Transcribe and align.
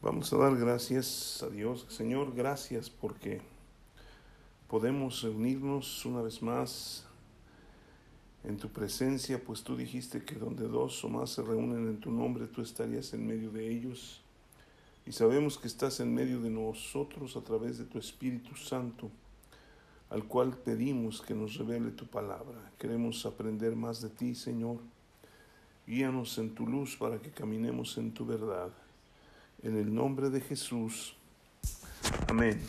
Vamos 0.00 0.32
a 0.32 0.36
dar 0.36 0.56
gracias 0.56 1.42
a 1.42 1.50
Dios. 1.50 1.84
Señor, 1.88 2.32
gracias 2.32 2.88
porque 2.88 3.40
podemos 4.68 5.22
reunirnos 5.22 6.06
una 6.06 6.22
vez 6.22 6.40
más 6.40 7.04
en 8.44 8.58
tu 8.58 8.68
presencia, 8.68 9.42
pues 9.44 9.64
tú 9.64 9.76
dijiste 9.76 10.22
que 10.22 10.36
donde 10.36 10.68
dos 10.68 11.02
o 11.02 11.08
más 11.08 11.30
se 11.30 11.42
reúnen 11.42 11.88
en 11.88 11.98
tu 11.98 12.12
nombre, 12.12 12.46
tú 12.46 12.62
estarías 12.62 13.12
en 13.12 13.26
medio 13.26 13.50
de 13.50 13.68
ellos. 13.68 14.22
Y 15.04 15.10
sabemos 15.10 15.58
que 15.58 15.66
estás 15.66 15.98
en 15.98 16.14
medio 16.14 16.40
de 16.40 16.50
nosotros 16.50 17.36
a 17.36 17.40
través 17.40 17.76
de 17.78 17.84
tu 17.84 17.98
Espíritu 17.98 18.54
Santo, 18.54 19.10
al 20.10 20.22
cual 20.26 20.56
pedimos 20.56 21.20
que 21.22 21.34
nos 21.34 21.56
revele 21.56 21.90
tu 21.90 22.06
palabra. 22.06 22.70
Queremos 22.78 23.26
aprender 23.26 23.74
más 23.74 24.00
de 24.00 24.10
ti, 24.10 24.36
Señor. 24.36 24.78
Guíanos 25.88 26.38
en 26.38 26.54
tu 26.54 26.68
luz 26.68 26.96
para 26.96 27.18
que 27.18 27.32
caminemos 27.32 27.98
en 27.98 28.14
tu 28.14 28.24
verdad. 28.24 28.70
En 29.60 29.76
el 29.76 29.92
nombre 29.92 30.30
de 30.30 30.40
Jesús. 30.40 31.16
Amén. 32.28 32.60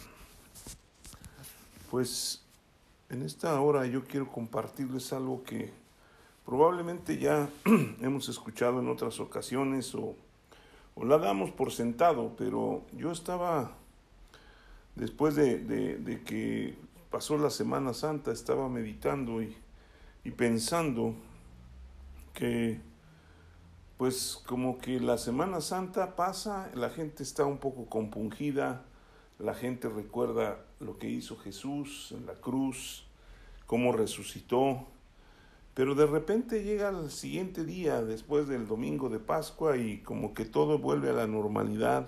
Pues 1.91 2.41
en 3.09 3.21
esta 3.21 3.61
hora 3.61 3.85
yo 3.85 4.03
quiero 4.05 4.27
compartirles 4.31 5.13
algo 5.13 5.43
que 5.43 5.71
probablemente 6.45 7.19
ya 7.19 7.47
hemos 8.01 8.27
escuchado 8.27 8.79
en 8.79 8.89
otras 8.89 9.19
ocasiones 9.19 9.93
o, 9.93 10.15
o 10.95 11.05
la 11.05 11.19
damos 11.19 11.51
por 11.51 11.71
sentado, 11.71 12.33
pero 12.35 12.81
yo 12.97 13.11
estaba, 13.11 13.71
después 14.95 15.35
de, 15.35 15.59
de, 15.59 16.23
que 16.23 16.75
pasó 17.11 17.37
la 17.37 17.51
Semana 17.51 17.93
Santa, 17.93 18.31
estaba 18.31 18.67
meditando 18.67 19.43
y, 19.43 19.55
y 20.23 20.31
pensando 20.31 21.13
que 22.33 22.88
pues 23.99 24.41
como 24.45 24.77
que 24.77 25.01
la 25.01 25.17
Semana 25.17 25.59
Santa 25.59 26.15
pasa, 26.15 26.71
la 26.73 26.89
gente 26.89 27.21
está 27.21 27.43
un 27.43 27.57
poco 27.57 27.87
compungida, 27.87 28.85
la 29.39 29.53
gente 29.53 29.89
recuerda 29.89 30.63
lo 30.79 30.97
que 30.97 31.09
hizo 31.09 31.35
Jesús 31.35 32.13
en 32.17 32.25
la 32.25 32.35
cruz, 32.35 33.03
cómo 33.65 33.91
resucitó, 33.91 34.87
pero 35.73 35.95
de 35.95 36.05
repente 36.05 36.63
llega 36.63 36.87
el 36.87 37.11
siguiente 37.11 37.65
día, 37.65 38.01
después 38.01 38.47
del 38.47 38.69
domingo 38.69 39.09
de 39.09 39.19
Pascua, 39.19 39.75
y 39.75 39.97
como 39.97 40.33
que 40.33 40.45
todo 40.45 40.79
vuelve 40.79 41.09
a 41.09 41.13
la 41.13 41.27
normalidad, 41.27 42.07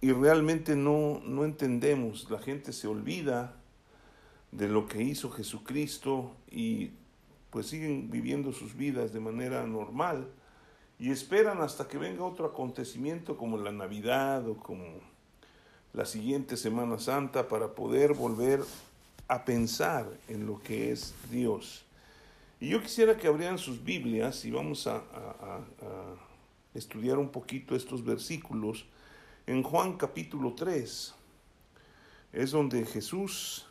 y 0.00 0.10
realmente 0.10 0.74
no, 0.74 1.20
no 1.24 1.44
entendemos, 1.44 2.28
la 2.28 2.40
gente 2.40 2.72
se 2.72 2.88
olvida 2.88 3.54
de 4.50 4.66
lo 4.66 4.88
que 4.88 5.00
hizo 5.00 5.30
Jesucristo 5.30 6.34
y 6.50 6.90
pues 7.50 7.68
siguen 7.68 8.10
viviendo 8.10 8.52
sus 8.52 8.76
vidas 8.76 9.12
de 9.12 9.20
manera 9.20 9.64
normal 9.64 10.26
y 11.02 11.10
esperan 11.10 11.60
hasta 11.62 11.88
que 11.88 11.98
venga 11.98 12.22
otro 12.22 12.46
acontecimiento 12.46 13.36
como 13.36 13.58
la 13.58 13.72
Navidad 13.72 14.48
o 14.48 14.56
como 14.56 14.84
la 15.92 16.06
siguiente 16.06 16.56
Semana 16.56 16.96
Santa 17.00 17.48
para 17.48 17.74
poder 17.74 18.14
volver 18.14 18.60
a 19.26 19.44
pensar 19.44 20.08
en 20.28 20.46
lo 20.46 20.60
que 20.60 20.92
es 20.92 21.12
Dios. 21.28 21.82
Y 22.60 22.68
yo 22.68 22.80
quisiera 22.80 23.16
que 23.16 23.26
abrieran 23.26 23.58
sus 23.58 23.82
Biblias 23.82 24.44
y 24.44 24.52
vamos 24.52 24.86
a, 24.86 25.02
estudiar 26.72 27.18
un 27.18 27.30
poquito 27.30 27.74
estos 27.74 28.04
versículos 28.04 28.84
en 29.48 29.64
Juan 29.64 29.96
capítulo 29.96 30.54
3. 30.54 31.14
Es 32.32 32.52
donde 32.52 32.86
Jesús 32.86 33.66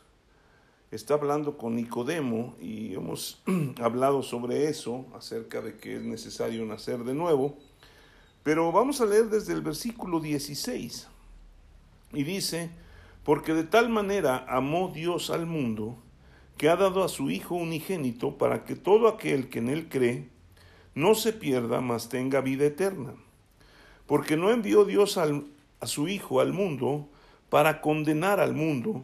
está 0.92 1.14
hablando 1.14 1.58
con 1.58 1.75
Nicodemo 1.75 2.56
y 2.59 2.94
hemos 2.94 3.42
hablado 3.81 4.23
sobre 4.23 4.67
eso, 4.67 5.06
acerca 5.16 5.61
de 5.61 5.78
que 5.78 5.95
es 5.95 6.03
necesario 6.03 6.66
nacer 6.66 7.03
de 7.06 7.14
nuevo. 7.14 7.58
Pero 8.44 8.72
vamos 8.72 9.00
a 9.00 9.06
leer 9.06 9.30
desde 9.30 9.53
el 9.53 9.61
versículo 9.61 10.20
16. 10.20 11.08
Y 12.14 12.23
dice, 12.23 12.72
porque 13.23 13.53
de 13.53 13.64
tal 13.64 13.89
manera 13.89 14.45
amó 14.50 14.92
Dios 14.94 15.30
al 15.30 15.45
mundo, 15.45 15.98
que 16.58 16.70
ha 16.70 16.75
dado 16.75 17.03
a 17.03 17.09
su 17.09 17.30
Hijo 17.31 17.55
unigénito 17.55 18.37
para 18.37 18.66
que 18.66 18.76
todo 18.76 19.08
aquel 19.08 19.49
que 19.49 19.60
en 19.60 19.70
él 19.70 19.87
cree 19.89 20.30
no 20.93 21.16
se 21.16 21.32
pierda, 21.32 21.80
mas 21.82 22.10
tenga 22.10 22.42
vida 22.42 22.66
eterna. 22.66 23.14
Porque 24.08 24.36
no 24.36 24.52
envió 24.52 24.83
Dios 24.83 25.17
al, 25.17 25.45
a 25.80 25.87
su 25.87 26.10
Hijo 26.10 26.42
al 26.42 26.52
mundo 26.52 27.08
para 27.49 27.80
condenar 27.80 28.39
al 28.39 28.54
mundo, 28.54 29.04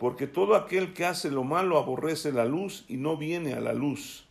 porque 0.00 0.26
todo 0.26 0.54
aquel 0.54 0.94
que 0.94 1.04
hace 1.04 1.30
lo 1.30 1.44
malo 1.44 1.76
aborrece 1.76 2.32
la 2.32 2.46
luz 2.46 2.86
y 2.88 2.96
no 2.96 3.18
viene 3.18 3.52
a 3.52 3.60
la 3.60 3.74
luz, 3.74 4.24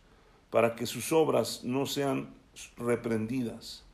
para 0.50 0.74
que 0.74 0.84
sus 0.84 1.12
obras 1.12 1.62
no 1.62 1.86
sean 1.86 2.30
reprendidas. 2.76 3.84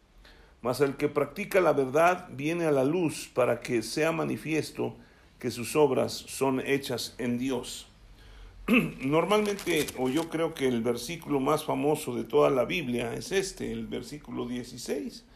Mas 0.62 0.80
el 0.80 0.96
que 0.96 1.10
practica 1.10 1.60
la 1.60 1.74
verdad 1.74 2.30
viene 2.32 2.64
a 2.64 2.70
la 2.70 2.82
luz 2.82 3.30
para 3.34 3.60
que 3.60 3.82
sea 3.82 4.10
manifiesto 4.10 4.96
que 5.38 5.50
sus 5.50 5.76
obras 5.76 6.14
son 6.14 6.60
hechas 6.60 7.14
en 7.18 7.36
Dios. 7.36 7.88
Normalmente, 9.02 9.86
o 9.98 10.08
yo 10.08 10.30
creo 10.30 10.54
que 10.54 10.68
el 10.68 10.80
versículo 10.80 11.40
más 11.40 11.66
famoso 11.66 12.14
de 12.14 12.24
toda 12.24 12.48
la 12.48 12.64
Biblia 12.64 13.12
es 13.12 13.32
este, 13.32 13.70
el 13.70 13.86
versículo 13.86 14.46
16, 14.46 15.26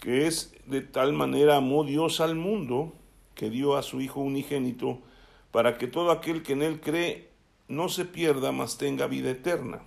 que 0.00 0.26
es 0.26 0.50
de 0.64 0.80
tal 0.80 1.12
manera 1.12 1.56
amó 1.56 1.84
Dios 1.84 2.22
al 2.22 2.36
mundo 2.36 2.94
que 3.34 3.50
dio 3.50 3.76
a 3.76 3.82
su 3.82 4.00
Hijo 4.00 4.20
unigénito 4.22 5.02
para 5.50 5.78
que 5.78 5.86
todo 5.86 6.10
aquel 6.10 6.42
que 6.42 6.52
en 6.52 6.62
él 6.62 6.80
cree 6.80 7.28
no 7.68 7.88
se 7.88 8.04
pierda, 8.04 8.52
mas 8.52 8.78
tenga 8.78 9.06
vida 9.06 9.30
eterna. 9.30 9.82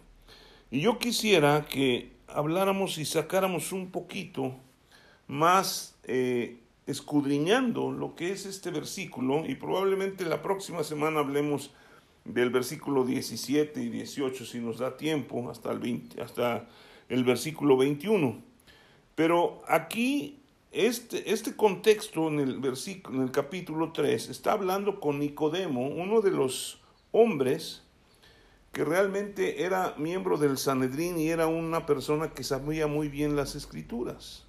Y 0.70 0.82
yo 0.82 1.00
quisiera 1.00 1.66
que 1.66 2.12
habláramos 2.28 2.98
y 2.98 3.06
sacáramos 3.06 3.72
un 3.72 3.92
poquito 3.92 4.56
más 5.28 5.96
eh, 6.04 6.60
escudriñando 6.88 7.92
lo 7.92 8.16
que 8.16 8.32
es 8.32 8.46
este 8.46 8.72
versículo 8.72 9.46
y 9.46 9.56
probablemente 9.56 10.26
la 10.26 10.42
próxima 10.42 10.84
semana 10.84 11.20
hablemos 11.20 11.72
del 12.26 12.50
versículo 12.50 13.04
17 13.04 13.82
y 13.82 13.90
18 13.90 14.46
si 14.46 14.60
nos 14.60 14.80
da 14.80 14.98
tiempo 14.98 15.50
hasta 15.50 15.72
el, 15.72 15.80
20, 15.80 16.22
hasta 16.22 16.68
el 17.10 17.24
versículo 17.24 17.78
21. 17.78 18.42
Pero 19.16 19.62
aquí 19.68 20.41
este, 20.72 21.32
este 21.34 21.56
contexto 21.56 22.30
en 22.30 22.40
el, 22.40 22.59
versículo, 22.59 23.18
en 23.18 23.24
el 23.24 23.32
capítulo 23.32 23.92
3 23.92 24.30
está 24.30 24.54
hablando 24.54 25.00
con 25.00 25.20
Nicodemo, 25.20 25.88
uno 25.88 26.22
de 26.22 26.32
los 26.32 26.82
hombres 27.12 27.84
que 28.72 28.86
realmente 28.86 29.64
era 29.64 29.96
miembro 29.98 30.38
del 30.38 30.58
Sanedrín 30.58 31.20
y 31.20 31.28
era 31.28 31.48
una 31.48 31.86
persona 31.86 32.30
que 32.30 32.46
sabía 32.46 32.88
muy 32.88 33.10
bien 33.10 33.36
las 33.36 33.56
escrituras. 33.56 34.46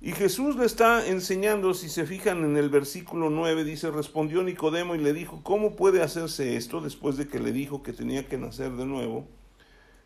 Y 0.00 0.12
Jesús 0.12 0.56
le 0.56 0.64
está 0.64 1.06
enseñando, 1.06 1.74
si 1.74 1.88
se 1.88 2.06
fijan 2.06 2.44
en 2.44 2.56
el 2.56 2.70
versículo 2.70 3.30
9, 3.30 3.64
dice, 3.64 3.90
respondió 3.90 4.42
Nicodemo 4.42 4.94
y 4.94 4.98
le 4.98 5.12
dijo, 5.12 5.42
¿cómo 5.42 5.74
puede 5.74 6.02
hacerse 6.02 6.56
esto 6.56 6.80
después 6.80 7.16
de 7.16 7.26
que 7.26 7.40
le 7.40 7.52
dijo 7.52 7.82
que 7.82 7.92
tenía 7.92 8.26
que 8.26 8.38
nacer 8.38 8.72
de 8.72 8.86
nuevo? 8.86 9.26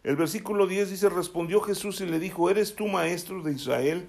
El 0.02 0.16
versículo 0.16 0.66
10 0.66 0.90
dice, 0.90 1.08
respondió 1.08 1.60
Jesús 1.60 2.00
y 2.00 2.06
le 2.06 2.18
dijo, 2.18 2.50
¿eres 2.50 2.74
tú 2.74 2.88
maestro 2.88 3.42
de 3.42 3.52
Israel? 3.52 4.08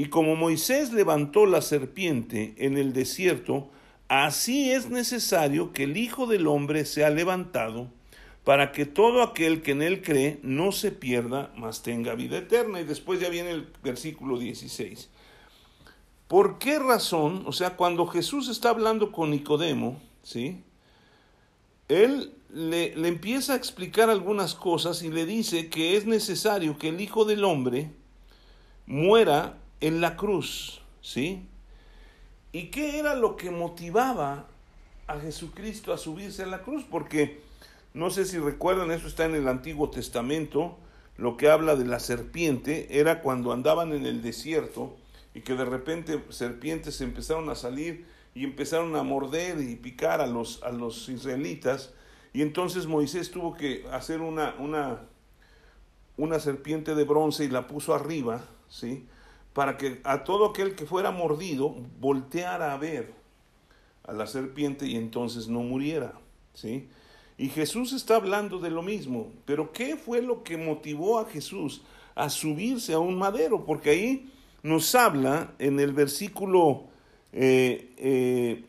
Y 0.00 0.06
como 0.06 0.34
Moisés 0.34 0.94
levantó 0.94 1.44
la 1.44 1.60
serpiente 1.60 2.54
en 2.56 2.78
el 2.78 2.94
desierto, 2.94 3.68
así 4.08 4.70
es 4.70 4.88
necesario 4.88 5.74
que 5.74 5.84
el 5.84 5.98
Hijo 5.98 6.26
del 6.26 6.46
Hombre 6.46 6.86
sea 6.86 7.10
levantado, 7.10 7.88
para 8.42 8.72
que 8.72 8.86
todo 8.86 9.22
aquel 9.22 9.60
que 9.60 9.72
en 9.72 9.82
él 9.82 10.00
cree 10.00 10.40
no 10.42 10.72
se 10.72 10.90
pierda, 10.90 11.52
mas 11.54 11.82
tenga 11.82 12.14
vida 12.14 12.38
eterna. 12.38 12.80
Y 12.80 12.84
después 12.84 13.20
ya 13.20 13.28
viene 13.28 13.50
el 13.50 13.68
versículo 13.82 14.38
16. 14.38 15.10
¿Por 16.28 16.58
qué 16.58 16.78
razón? 16.78 17.42
O 17.44 17.52
sea, 17.52 17.76
cuando 17.76 18.06
Jesús 18.06 18.48
está 18.48 18.70
hablando 18.70 19.12
con 19.12 19.30
Nicodemo, 19.30 20.00
¿sí? 20.22 20.62
él 21.88 22.32
le, 22.48 22.96
le, 22.96 23.08
empieza 23.08 23.52
a 23.52 23.56
explicar 23.56 24.08
algunas 24.08 24.54
cosas 24.54 25.02
y 25.02 25.10
le 25.10 25.26
dice 25.26 25.68
que 25.68 25.98
es 25.98 26.06
necesario 26.06 26.78
que 26.78 26.88
el 26.88 27.02
Hijo 27.02 27.26
del 27.26 27.44
Hombre 27.44 27.90
muera 28.86 29.58
en 29.80 30.00
la 30.00 30.16
cruz, 30.16 30.82
¿sí? 31.00 31.46
¿Y 32.52 32.64
qué 32.66 32.98
era 32.98 33.14
lo 33.14 33.36
que 33.36 33.50
motivaba 33.50 34.46
a 35.06 35.20
Jesucristo 35.20 35.92
a 35.92 35.98
subirse 35.98 36.42
a 36.42 36.46
la 36.46 36.62
cruz? 36.62 36.84
Porque 36.90 37.40
no 37.94 38.10
sé 38.10 38.24
si 38.24 38.38
recuerdan, 38.38 38.90
eso 38.90 39.06
está 39.06 39.24
en 39.24 39.34
el 39.34 39.48
Antiguo 39.48 39.90
Testamento, 39.90 40.78
lo 41.16 41.36
que 41.36 41.48
habla 41.48 41.76
de 41.76 41.84
la 41.84 42.00
serpiente, 42.00 42.98
era 43.00 43.20
cuando 43.20 43.52
andaban 43.52 43.92
en 43.92 44.06
el 44.06 44.22
desierto 44.22 44.96
y 45.34 45.40
que 45.40 45.54
de 45.54 45.64
repente 45.64 46.22
serpientes 46.30 47.00
empezaron 47.00 47.48
a 47.50 47.54
salir 47.54 48.06
y 48.34 48.44
empezaron 48.44 48.94
a 48.96 49.02
morder 49.02 49.60
y 49.60 49.76
picar 49.76 50.20
a 50.20 50.26
los, 50.26 50.62
a 50.62 50.70
los 50.70 51.08
israelitas. 51.08 51.92
Y 52.32 52.42
entonces 52.42 52.86
Moisés 52.86 53.30
tuvo 53.30 53.54
que 53.54 53.86
hacer 53.92 54.20
una, 54.20 54.54
una, 54.58 55.00
una 56.16 56.38
serpiente 56.38 56.94
de 56.94 57.04
bronce 57.04 57.44
y 57.44 57.48
la 57.48 57.66
puso 57.66 57.94
arriba, 57.94 58.44
¿sí? 58.68 59.06
Para 59.52 59.76
que 59.76 60.00
a 60.04 60.24
todo 60.24 60.46
aquel 60.46 60.74
que 60.74 60.86
fuera 60.86 61.10
mordido 61.10 61.74
volteara 62.00 62.72
a 62.72 62.76
ver 62.76 63.12
a 64.04 64.12
la 64.12 64.26
serpiente 64.26 64.86
y 64.86 64.96
entonces 64.96 65.48
no 65.48 65.60
muriera, 65.60 66.14
¿sí? 66.54 66.88
Y 67.40 67.48
Jesús 67.48 67.92
está 67.92 68.16
hablando 68.16 68.58
de 68.58 68.70
lo 68.70 68.82
mismo, 68.82 69.32
pero 69.46 69.72
¿qué 69.72 69.96
fue 69.96 70.20
lo 70.20 70.42
que 70.42 70.58
motivó 70.58 71.18
a 71.18 71.24
Jesús 71.24 71.82
a 72.14 72.28
subirse 72.28 72.92
a 72.92 72.98
un 72.98 73.16
madero? 73.16 73.64
Porque 73.64 73.90
ahí 73.90 74.30
nos 74.62 74.94
habla 74.94 75.54
en 75.58 75.80
el 75.80 75.92
versículo 75.92 76.84
14, 77.32 77.38
eh, 77.38 78.64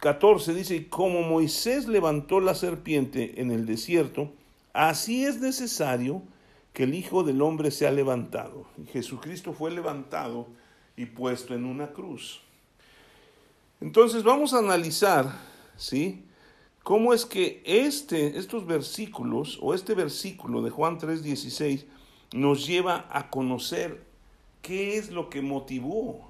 eh, 0.00 0.54
dice, 0.54 0.88
como 0.88 1.22
Moisés 1.22 1.86
levantó 1.86 2.40
la 2.40 2.54
serpiente 2.54 3.40
en 3.42 3.50
el 3.50 3.66
desierto, 3.66 4.32
así 4.72 5.26
es 5.26 5.40
necesario 5.40 6.22
que 6.74 6.82
el 6.82 6.94
Hijo 6.94 7.22
del 7.22 7.40
Hombre 7.40 7.70
sea 7.70 7.92
levantado. 7.92 8.66
Y 8.76 8.86
Jesucristo 8.86 9.54
fue 9.54 9.70
levantado 9.70 10.48
y 10.96 11.06
puesto 11.06 11.54
en 11.54 11.64
una 11.64 11.92
cruz. 11.92 12.42
Entonces 13.80 14.24
vamos 14.24 14.52
a 14.52 14.58
analizar, 14.58 15.32
¿sí? 15.76 16.24
¿Cómo 16.82 17.14
es 17.14 17.24
que 17.24 17.62
este, 17.64 18.38
estos 18.38 18.66
versículos 18.66 19.58
o 19.62 19.72
este 19.72 19.94
versículo 19.94 20.62
de 20.62 20.70
Juan 20.70 20.98
3:16 20.98 21.86
nos 22.32 22.66
lleva 22.66 23.08
a 23.10 23.30
conocer 23.30 24.04
qué 24.60 24.98
es 24.98 25.10
lo 25.10 25.30
que 25.30 25.42
motivó 25.42 26.28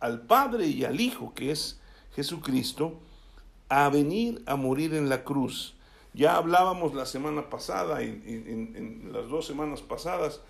al 0.00 0.22
Padre 0.22 0.66
y 0.66 0.84
al 0.84 1.00
Hijo, 1.00 1.34
que 1.34 1.50
es 1.50 1.78
Jesucristo, 2.16 2.98
a 3.68 3.88
venir 3.90 4.42
a 4.46 4.56
morir 4.56 4.94
en 4.94 5.08
la 5.08 5.24
cruz. 5.24 5.74
Ya 6.14 6.36
hablábamos 6.36 6.94
la 6.94 7.06
semana 7.06 7.50
pasada, 7.50 8.00
en, 8.02 8.22
en, 8.24 9.12
las 9.12 9.28
dos 9.28 9.46
semanas 9.46 9.82
pasadas, 9.82 10.40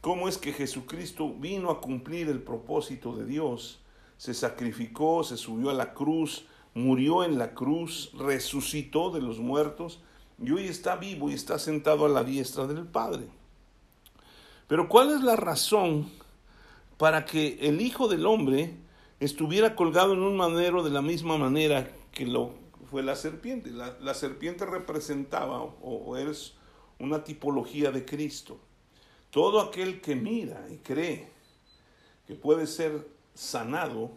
cómo 0.00 0.28
es 0.28 0.38
que 0.38 0.54
Jesucristo 0.54 1.30
vino 1.30 1.70
a 1.70 1.82
cumplir 1.82 2.28
el 2.28 2.40
propósito 2.40 3.14
de 3.14 3.26
Dios, 3.26 3.80
se 4.16 4.32
sacrificó, 4.32 5.22
se 5.22 5.36
subió 5.36 5.68
a 5.68 5.74
la 5.74 5.92
cruz, 5.92 6.46
murió 6.72 7.22
en 7.22 7.38
la 7.38 7.52
cruz, 7.52 8.12
resucitó 8.18 9.10
de 9.10 9.20
los 9.20 9.38
muertos 9.38 10.00
y 10.42 10.50
hoy 10.50 10.66
está 10.66 10.96
vivo 10.96 11.30
y 11.30 11.34
está 11.34 11.58
sentado 11.58 12.06
a 12.06 12.08
la 12.08 12.24
diestra 12.24 12.66
del 12.66 12.86
Padre. 12.86 13.28
Pero 14.68 14.88
¿cuál 14.88 15.10
es 15.10 15.20
la 15.20 15.36
razón 15.36 16.10
para 16.96 17.26
que 17.26 17.58
el 17.60 17.82
Hijo 17.82 18.08
del 18.08 18.24
Hombre 18.24 18.74
estuviera 19.20 19.76
colgado 19.76 20.14
en 20.14 20.20
un 20.20 20.36
madero 20.36 20.82
de 20.82 20.90
la 20.90 21.02
misma 21.02 21.36
manera 21.36 21.90
que 22.12 22.26
lo 22.26 22.63
fue 22.94 23.02
la 23.02 23.16
serpiente. 23.16 23.72
La, 23.72 24.14
serpiente 24.14 24.64
representaba 24.64 25.64
o, 25.64 26.16
es 26.16 26.54
una 27.00 27.24
tipología 27.24 27.90
de 27.90 28.04
Cristo. 28.04 28.60
Todo 29.30 29.60
aquel 29.60 30.00
que 30.00 30.14
mira 30.14 30.64
y 30.70 30.76
cree 30.76 31.28
que 32.28 32.36
puede 32.36 32.68
ser 32.68 33.08
sanado, 33.34 34.12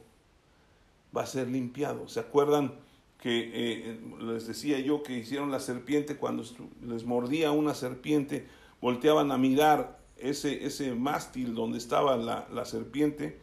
va 1.16 1.24
a 1.24 1.26
ser 1.26 1.48
limpiado. 1.48 2.08
¿Se 2.08 2.20
acuerdan 2.20 2.76
que 3.20 3.50
eh, 3.52 4.00
les 4.20 4.46
decía 4.46 4.80
yo 4.80 5.02
que 5.02 5.18
hicieron 5.18 5.50
la 5.50 5.60
serpiente 5.60 6.18
cuando 6.18 6.44
les 6.86 7.04
mordía 7.04 7.50
una 7.50 7.74
serpiente, 7.74 8.48
volteaban 8.80 9.32
a 9.32 9.40
mirar 9.40 9.98
ese, 10.18 10.68
ese 10.68 10.94
mástil 10.94 11.56
donde 11.56 11.80
estaba 11.80 12.16
la, 12.16 12.48
la 12.54 12.66
serpiente 12.66 13.40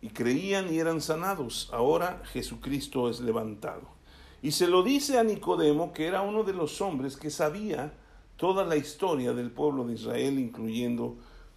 y 0.00 0.08
creían 0.08 0.72
y 0.72 0.78
eran 0.78 1.02
sanados. 1.02 1.68
Ahora 1.74 2.22
Jesucristo 2.32 3.10
es 3.10 3.20
levantado. 3.20 3.95
Y 4.42 4.52
se 4.52 4.68
lo 4.68 4.82
dice 4.82 5.18
a 5.18 5.24
Nicodemo, 5.24 5.92
que 5.92 6.06
era 6.06 6.22
uno 6.22 6.44
de 6.44 6.52
los 6.52 6.80
hombres 6.80 7.16
que 7.16 7.30
sabía 7.30 7.92
toda 8.36 8.64
la 8.64 8.76
historia 8.76 9.32
del 9.32 9.50
pueblo 9.50 9.84
de 9.84 9.94
Israel, 9.94 10.38
incluyendo 10.38 11.16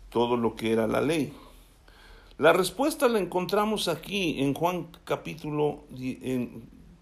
todo 0.10 0.38
lo 0.38 0.56
que 0.56 0.72
era 0.72 0.88
la 0.88 1.02
ley. 1.02 1.34
La 2.38 2.54
respuesta 2.54 3.10
la 3.10 3.20
encontramos 3.20 3.90
aquí 3.90 4.42
en 4.42 4.54
Juan 4.54 4.88
capítulo 5.04 5.84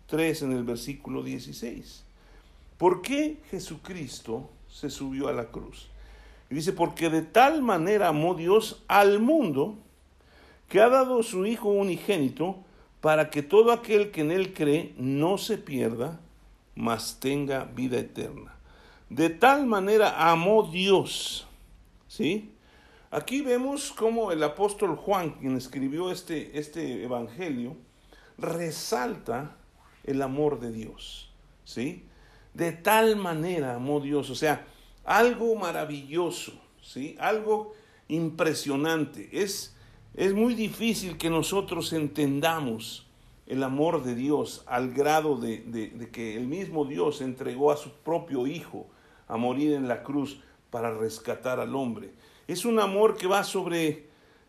3, 0.08 0.42
en 0.42 0.52
el 0.52 0.64
versículo 0.64 1.22
16. 1.22 2.04
¿Por 2.78 3.02
qué 3.02 3.38
Jesucristo 3.52 4.50
se 4.68 4.90
subió 4.90 5.28
a 5.28 5.34
la 5.34 5.46
cruz? 5.52 5.90
Y 6.50 6.56
dice, 6.56 6.74
porque 6.74 7.10
de 7.10 7.22
tal 7.22 7.62
manera 7.62 8.08
amó 8.08 8.34
Dios 8.34 8.84
al 8.88 9.20
mundo, 9.20 9.76
que 10.70 10.82
ha 10.82 10.90
dado 10.90 11.22
su 11.24 11.46
Hijo 11.46 11.70
unigénito 11.70 12.58
para 13.02 13.30
que 13.30 13.44
todo 13.44 13.72
aquel 13.72 14.12
que 14.12 14.22
en 14.22 14.32
Él 14.32 14.54
cree 14.54 14.94
no 14.98 15.38
se 15.38 15.58
pierda, 15.58 16.20
mas 16.76 17.20
tenga 17.20 17.66
vida 17.66 17.98
eterna. 17.98 18.56
De 19.10 19.30
tal 19.30 19.66
manera 19.66 20.30
amó 20.30 20.70
Dios. 20.70 21.48
¿Sí? 22.08 22.52
Aquí 23.10 23.42
vemos 23.42 23.92
cómo 23.92 24.32
el 24.32 24.44
apóstol 24.44 24.96
Juan, 24.96 25.32
quien 25.32 25.56
escribió 25.56 26.12
este, 26.12 26.58
este 26.60 27.04
evangelio, 27.04 27.78
resalta 28.38 29.56
el 30.04 30.22
amor 30.22 30.60
de 30.60 30.72
Dios. 30.72 31.32
¿Sí? 31.64 32.06
De 32.54 32.72
tal 32.72 33.16
manera 33.16 33.76
amó 33.76 34.00
Dios. 34.00 34.30
O 34.30 34.36
sea, 34.36 34.66
algo 35.06 35.56
maravilloso. 35.56 36.54
¿Sí? 36.82 37.16
Algo 37.20 37.74
impresionante. 38.08 39.30
Es 39.32 39.77
es 40.18 40.34
muy 40.34 40.56
difícil 40.56 41.16
que 41.16 41.30
nosotros 41.30 41.94
entendamos 41.94 43.06
el 43.46 43.62
amor 43.62 44.04
de 44.04 44.16
Dios 44.16 44.64
al 44.66 44.92
grado 44.92 45.38
de, 45.38 46.10
que 46.12 46.36
el 46.36 46.48
mismo 46.48 46.86
Dios 46.86 47.22
entregó 47.22 47.72
a 47.72 47.78
su 47.78 47.92
propio 47.92 48.48
Hijo 48.48 48.88
a 49.28 49.38
morir 49.38 49.74
en 49.74 49.88
la 49.88 50.02
cruz 50.02 50.42
para 50.72 50.92
rescatar 50.92 51.60
al 51.60 51.76
hombre. 51.76 52.10
Es 52.48 52.66
un 52.66 52.80
amor 52.80 53.16
que 53.16 53.28
va 53.28 53.44
sobre, 53.44 54.08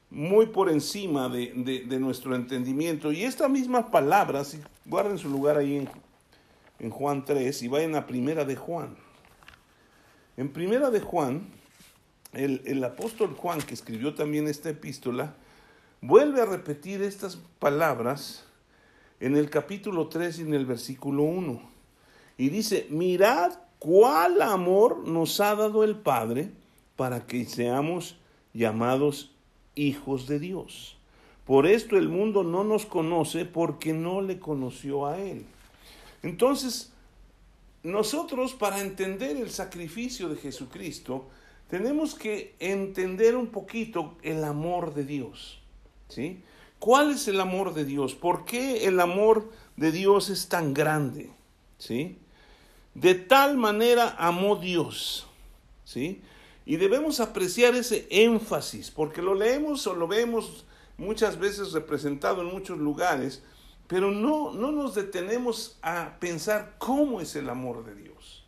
muy 0.09 0.47
por 0.47 0.71
encima 0.71 1.29
de, 1.29 1.53
nuestro 2.01 2.35
entendimiento. 2.35 3.13
Y 3.13 3.25
esta 3.25 3.47
misma 3.47 3.91
palabra, 3.91 4.45
si 4.45 4.59
guarden 4.87 5.19
su 5.19 5.29
lugar 5.29 5.59
ahí 5.59 5.77
en, 5.77 5.89
en 6.79 6.91
Juan 6.91 7.27
3 7.27 7.63
y 7.63 7.69
vayan 7.69 7.95
a 7.95 8.07
Primera 8.07 8.47
de 8.47 8.57
Juan. 8.57 8.97
En 10.39 10.49
Primera 10.51 10.91
de 10.91 11.01
Juan, 11.01 11.47
el, 12.33 12.63
el 12.65 12.83
apóstol 12.83 13.35
Juan, 13.35 13.61
que 13.61 13.75
escribió 13.75 14.15
también 14.15 14.49
esta 14.49 14.71
epístola, 14.71 15.35
vuelve 16.01 16.41
a 16.41 16.47
repetir 16.47 17.03
estas 17.03 17.39
palabras 17.59 18.45
en 19.21 19.37
el 19.37 19.51
capítulo 19.51 20.09
3 20.09 20.39
y 20.39 20.43
en 20.43 20.55
el 20.55 20.67
versículo 20.67 21.25
1. 21.25 21.61
Y 22.37 22.51
dice, 22.51 22.87
mirad 22.91 23.53
cuál 23.79 24.43
amor 24.43 25.07
nos 25.07 25.41
ha 25.41 25.55
dado 25.55 25.85
el 25.85 25.97
Padre 25.97 26.51
para 26.97 27.27
que 27.27 27.45
seamos 27.45 28.17
llamados 28.53 29.33
hijos 29.75 30.27
de 30.27 30.39
Dios. 30.39 30.97
Por 31.45 31.67
esto 31.67 31.97
el 31.97 32.09
mundo 32.09 32.45
no 32.45 32.63
nos 32.63 32.87
conoce 32.87 33.45
porque 33.45 33.93
no 33.93 34.21
le 34.21 34.39
conoció 34.39 35.07
a 35.07 35.19
Él. 35.19 35.47
Entonces, 36.23 36.93
nosotros 37.83 38.55
para 38.55 38.81
entender 38.81 39.37
el 39.37 39.51
sacrificio 39.51 40.29
de 40.29 40.37
Jesucristo, 40.37 41.27
tenemos 41.69 42.15
que 42.15 42.55
entender 42.59 43.37
un 43.37 43.49
poquito 43.49 44.17
el 44.23 44.45
amor 44.45 44.95
de 44.95 45.05
Dios. 45.05 45.58
¿Sí? 46.09 46.43
¿Cuál 46.79 47.11
es 47.11 47.27
el 47.29 47.41
amor 47.41 47.75
de 47.75 47.85
Dios? 47.85 48.15
¿Por 48.15 48.45
qué 48.45 48.87
el 48.87 49.01
amor 49.01 49.51
de 49.77 49.93
Dios 49.93 50.31
es 50.31 50.49
tan 50.49 50.75
grande? 50.75 51.31
¿Sí? 51.79 52.19
De 52.95 53.15
tal 53.15 53.57
manera 53.57 54.15
amó 54.19 54.57
Dios, 54.57 55.27
¿sí? 55.85 56.21
Y 56.67 56.77
debemos 56.77 57.21
apreciar 57.21 57.75
ese 57.75 58.07
énfasis, 58.11 58.91
porque 58.91 59.23
lo 59.23 59.35
leemos 59.35 59.87
o 59.87 59.95
lo 59.95 60.07
vemos 60.07 60.67
muchas 60.97 61.39
veces 61.39 61.73
representado 61.73 62.43
en 62.43 62.49
muchos 62.49 62.79
lugares, 62.79 63.43
pero 63.87 64.11
no, 64.11 64.53
no 64.53 64.71
nos 64.71 64.95
detenemos 64.95 65.79
a 65.83 66.19
pensar 66.21 66.75
cómo 66.79 67.21
es 67.21 67.37
el 67.37 67.49
amor 67.49 67.85
de 67.85 67.95
Dios, 67.95 68.45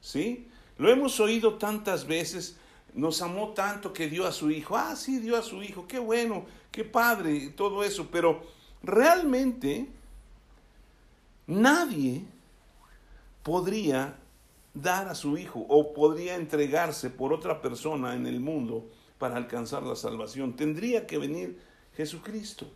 ¿sí? 0.00 0.48
Lo 0.78 0.90
hemos 0.90 1.20
oído 1.20 1.54
tantas 1.54 2.06
veces, 2.06 2.56
nos 2.94 3.22
amó 3.22 3.54
tanto 3.54 3.92
que 3.92 4.08
dio 4.08 4.26
a 4.26 4.32
su 4.32 4.50
hijo. 4.50 4.76
Ah, 4.76 4.96
sí, 4.96 5.18
dio 5.18 5.36
a 5.36 5.42
su 5.42 5.62
hijo. 5.62 5.86
Qué 5.86 5.98
bueno, 5.98 6.44
qué 6.72 6.84
padre, 6.84 7.50
todo 7.50 7.84
eso. 7.84 8.08
Pero 8.10 8.42
realmente 8.82 9.88
nadie 11.46 12.24
podría 13.42 14.16
dar 14.74 15.08
a 15.08 15.14
su 15.14 15.36
hijo 15.36 15.64
o 15.68 15.92
podría 15.92 16.34
entregarse 16.34 17.10
por 17.10 17.32
otra 17.32 17.60
persona 17.60 18.14
en 18.14 18.26
el 18.26 18.40
mundo 18.40 18.88
para 19.18 19.36
alcanzar 19.36 19.82
la 19.82 19.94
salvación. 19.94 20.56
Tendría 20.56 21.06
que 21.06 21.18
venir 21.18 21.60
Jesucristo. 21.96 22.66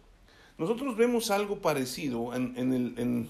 Nosotros 0.59 0.97
vemos 0.97 1.31
algo 1.31 1.61
parecido 1.61 2.35
en, 2.35 2.73
el, 2.73 3.29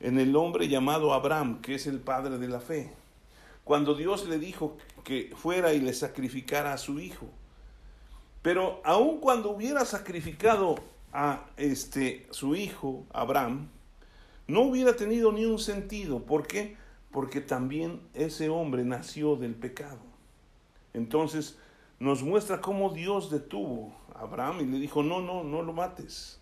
en 0.00 0.18
el 0.18 0.36
hombre 0.36 0.68
llamado 0.68 1.12
Abraham, 1.12 1.60
que 1.60 1.74
es 1.74 1.86
el 1.86 2.00
padre 2.00 2.38
de 2.38 2.48
la 2.48 2.60
fe. 2.60 2.92
Cuando 3.64 3.94
Dios 3.94 4.28
le 4.28 4.38
dijo 4.38 4.76
que 5.04 5.32
fuera 5.36 5.72
y 5.72 5.80
le 5.80 5.92
sacrificara 5.92 6.72
a 6.72 6.78
su 6.78 7.00
hijo. 7.00 7.26
Pero 8.44 8.82
aun 8.84 9.20
cuando 9.20 9.52
hubiera 9.52 9.86
sacrificado 9.86 10.74
a 11.14 11.46
este 11.56 12.26
su 12.30 12.54
hijo 12.54 13.06
Abraham, 13.10 13.70
no 14.46 14.60
hubiera 14.60 14.94
tenido 14.96 15.32
ni 15.32 15.46
un 15.46 15.58
sentido. 15.58 16.26
¿Por 16.26 16.46
qué? 16.46 16.76
Porque 17.10 17.40
también 17.40 18.02
ese 18.12 18.50
hombre 18.50 18.84
nació 18.84 19.36
del 19.36 19.54
pecado. 19.54 20.00
Entonces 20.92 21.58
nos 21.98 22.22
muestra 22.22 22.60
cómo 22.60 22.90
Dios 22.90 23.30
detuvo 23.30 23.96
a 24.14 24.24
Abraham 24.24 24.60
y 24.60 24.66
le 24.66 24.78
dijo, 24.78 25.02
no, 25.02 25.22
no, 25.22 25.42
no 25.42 25.62
lo 25.62 25.72
mates. 25.72 26.38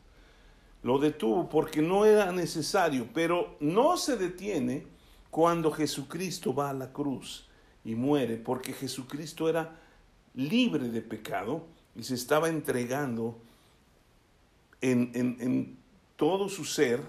Lo 0.82 0.98
detuvo 0.98 1.48
porque 1.48 1.82
no 1.82 2.04
era 2.04 2.32
necesario, 2.32 3.06
pero 3.14 3.54
no 3.60 3.96
se 3.96 4.16
detiene 4.16 4.88
cuando 5.30 5.70
Jesucristo 5.70 6.52
va 6.52 6.70
a 6.70 6.74
la 6.74 6.92
cruz 6.92 7.48
y 7.84 7.94
muere, 7.94 8.38
porque 8.38 8.72
Jesucristo 8.72 9.48
era 9.48 9.78
libre 10.34 10.88
de 10.88 11.00
pecado 11.00 11.70
y 11.94 12.02
se 12.02 12.14
estaba 12.14 12.48
entregando 12.48 13.38
en, 14.80 15.10
en 15.14 15.76
todo 16.16 16.48
su 16.48 16.64
ser, 16.64 17.00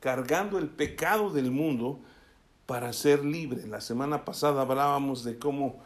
cargando 0.00 0.58
el 0.58 0.68
pecado 0.68 1.30
del 1.30 1.50
mundo 1.50 2.00
para 2.66 2.92
ser 2.92 3.24
libre. 3.24 3.66
La 3.66 3.80
semana 3.80 4.24
pasada 4.24 4.62
hablábamos 4.62 5.24
de 5.24 5.38
cómo 5.38 5.80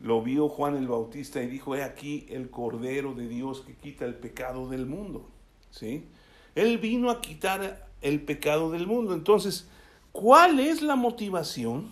lo 0.00 0.22
vio 0.22 0.48
Juan 0.48 0.76
el 0.76 0.88
Bautista 0.88 1.42
y 1.42 1.46
dijo, 1.46 1.74
he 1.74 1.82
aquí 1.82 2.26
el 2.28 2.50
Cordero 2.50 3.14
de 3.14 3.28
Dios 3.28 3.62
que 3.62 3.74
quita 3.74 4.04
el 4.04 4.14
pecado 4.14 4.68
del 4.68 4.86
mundo. 4.86 5.28
¿Sí? 5.70 6.06
Él 6.54 6.78
vino 6.78 7.10
a 7.10 7.20
quitar 7.20 7.88
el 8.00 8.22
pecado 8.22 8.70
del 8.70 8.86
mundo. 8.86 9.14
Entonces, 9.14 9.66
¿cuál 10.12 10.60
es 10.60 10.82
la 10.82 10.94
motivación 10.94 11.90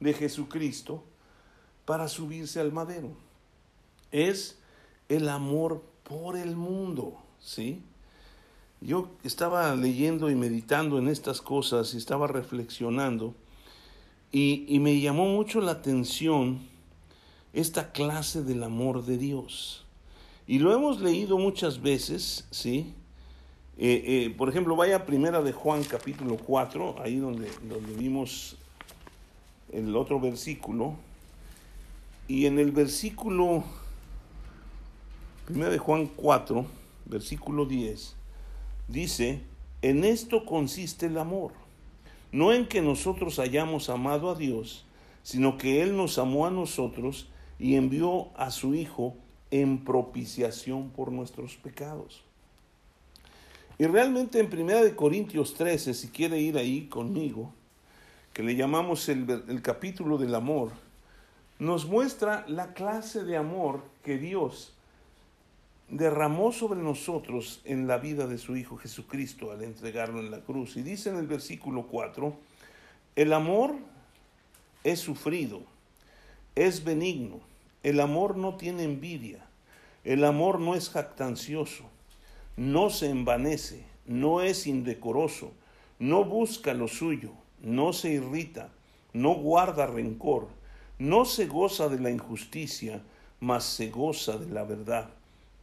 de 0.00 0.12
Jesucristo 0.12 1.04
para 1.84 2.08
subirse 2.08 2.60
al 2.60 2.72
madero? 2.72 3.10
Es 4.10 4.58
el 5.08 5.28
amor 5.28 5.82
por 6.08 6.36
el 6.36 6.56
mundo, 6.56 7.16
¿sí? 7.40 7.80
Yo 8.80 9.08
estaba 9.24 9.74
leyendo 9.74 10.30
y 10.30 10.34
meditando 10.34 10.98
en 10.98 11.08
estas 11.08 11.40
cosas 11.40 11.94
y 11.94 11.96
estaba 11.96 12.26
reflexionando 12.26 13.34
y, 14.30 14.64
y 14.68 14.80
me 14.80 15.00
llamó 15.00 15.26
mucho 15.26 15.60
la 15.60 15.72
atención 15.72 16.60
esta 17.52 17.90
clase 17.92 18.42
del 18.42 18.62
amor 18.62 19.04
de 19.04 19.16
Dios. 19.16 19.84
Y 20.46 20.58
lo 20.58 20.72
hemos 20.72 21.00
leído 21.00 21.38
muchas 21.38 21.80
veces, 21.80 22.46
¿sí? 22.50 22.92
Eh, 23.78 24.04
eh, 24.06 24.34
por 24.36 24.48
ejemplo, 24.48 24.76
vaya 24.76 24.96
a 24.96 25.06
primera 25.06 25.42
de 25.42 25.52
Juan 25.52 25.84
capítulo 25.84 26.36
4, 26.36 26.96
ahí 27.02 27.16
donde, 27.16 27.50
donde 27.68 27.94
vimos 27.94 28.56
el 29.72 29.94
otro 29.96 30.20
versículo. 30.20 30.94
Y 32.28 32.46
en 32.46 32.58
el 32.58 32.72
versículo, 32.72 33.64
primera 35.46 35.70
de 35.70 35.78
Juan 35.78 36.08
4, 36.08 36.66
versículo 37.04 37.66
10, 37.66 38.16
dice, 38.88 39.42
en 39.80 40.02
esto 40.02 40.44
consiste 40.44 41.06
el 41.06 41.18
amor, 41.18 41.52
no 42.32 42.52
en 42.52 42.66
que 42.66 42.82
nosotros 42.82 43.38
hayamos 43.38 43.88
amado 43.88 44.28
a 44.28 44.34
Dios, 44.34 44.84
sino 45.22 45.56
que 45.56 45.82
Él 45.82 45.96
nos 45.96 46.18
amó 46.18 46.46
a 46.46 46.50
nosotros 46.50 47.28
y 47.60 47.76
envió 47.76 48.36
a 48.36 48.50
su 48.50 48.74
Hijo 48.74 49.14
en 49.52 49.84
propiciación 49.84 50.90
por 50.90 51.12
nuestros 51.12 51.54
pecados. 51.54 52.24
Y 53.78 53.86
realmente 53.86 54.40
en 54.40 54.52
1 54.52 54.96
Corintios 54.96 55.54
13, 55.54 55.94
si 55.94 56.08
quiere 56.08 56.40
ir 56.40 56.58
ahí 56.58 56.88
conmigo, 56.88 57.52
que 58.32 58.42
le 58.42 58.56
llamamos 58.56 59.08
el, 59.08 59.44
el 59.46 59.62
capítulo 59.62 60.18
del 60.18 60.34
amor, 60.34 60.72
nos 61.60 61.86
muestra 61.86 62.44
la 62.48 62.74
clase 62.74 63.22
de 63.22 63.36
amor 63.36 63.84
que 64.02 64.18
Dios 64.18 64.72
derramó 65.88 66.52
sobre 66.52 66.80
nosotros 66.80 67.60
en 67.64 67.86
la 67.86 67.98
vida 67.98 68.26
de 68.26 68.38
su 68.38 68.56
Hijo 68.56 68.76
Jesucristo 68.76 69.52
al 69.52 69.62
entregarlo 69.62 70.20
en 70.20 70.30
la 70.30 70.40
cruz. 70.40 70.76
Y 70.76 70.82
dice 70.82 71.10
en 71.10 71.16
el 71.16 71.26
versículo 71.26 71.86
4, 71.86 72.36
el 73.16 73.32
amor 73.32 73.74
es 74.84 75.00
sufrido 75.00 75.62
es 76.56 76.84
benigno. 76.84 77.40
El 77.82 78.00
amor 78.00 78.36
no 78.36 78.56
tiene 78.56 78.82
envidia. 78.82 79.46
El 80.04 80.24
amor 80.24 80.58
no 80.58 80.74
es 80.74 80.88
jactancioso. 80.88 81.84
No 82.56 82.90
se 82.90 83.10
envanece. 83.10 83.84
No 84.06 84.40
es 84.40 84.66
indecoroso. 84.66 85.52
No 85.98 86.24
busca 86.24 86.72
lo 86.72 86.88
suyo. 86.88 87.30
No 87.60 87.92
se 87.92 88.10
irrita. 88.10 88.70
No 89.12 89.34
guarda 89.34 89.86
rencor. 89.86 90.48
No 90.98 91.26
se 91.26 91.46
goza 91.46 91.90
de 91.90 92.00
la 92.00 92.10
injusticia, 92.10 93.02
mas 93.38 93.64
se 93.64 93.90
goza 93.90 94.38
de 94.38 94.50
la 94.50 94.64
verdad. 94.64 95.10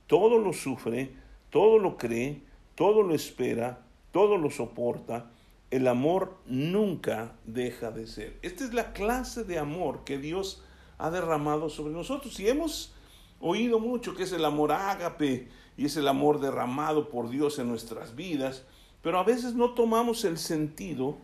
Todo 0.07 0.38
lo 0.38 0.53
sufre, 0.53 1.13
todo 1.50 1.79
lo 1.79 1.98
cree, 1.98 2.41
todo 2.75 3.03
lo 3.03 3.13
espera, 3.15 3.86
todo 4.12 4.38
lo 4.38 4.50
soporta. 4.50 5.31
El 5.72 5.88
amor 5.88 6.38
nunca 6.45 7.36
deja 7.45 7.91
de 7.91 8.07
ser. 8.07 8.38
Esta 8.41 8.63
es 8.63 8.74
la 8.74 8.93
clase 8.93 9.43
de 9.43 9.57
amor 9.57 10.03
que 10.03 10.17
Dios 10.17 10.63
ha 10.98 11.10
derramado 11.10 11.69
sobre 11.69 11.93
nosotros. 11.93 12.39
Y 12.39 12.48
hemos 12.48 12.93
oído 13.39 13.79
mucho 13.79 14.15
que 14.15 14.24
es 14.24 14.31
el 14.31 14.45
amor 14.45 14.72
ágape 14.72 15.50
y 15.77 15.86
es 15.86 15.98
el 15.98 16.07
amor 16.07 16.39
derramado 16.39 17.10
por 17.10 17.29
Dios 17.29 17.60
en 17.60 17.67
nuestras 17.67 18.15
vidas, 18.15 18.63
pero 19.01 19.19
a 19.19 19.24
veces 19.24 19.53
no 19.53 19.72
tomamos 19.72 20.24
el 20.24 20.38
sentido 20.38 21.17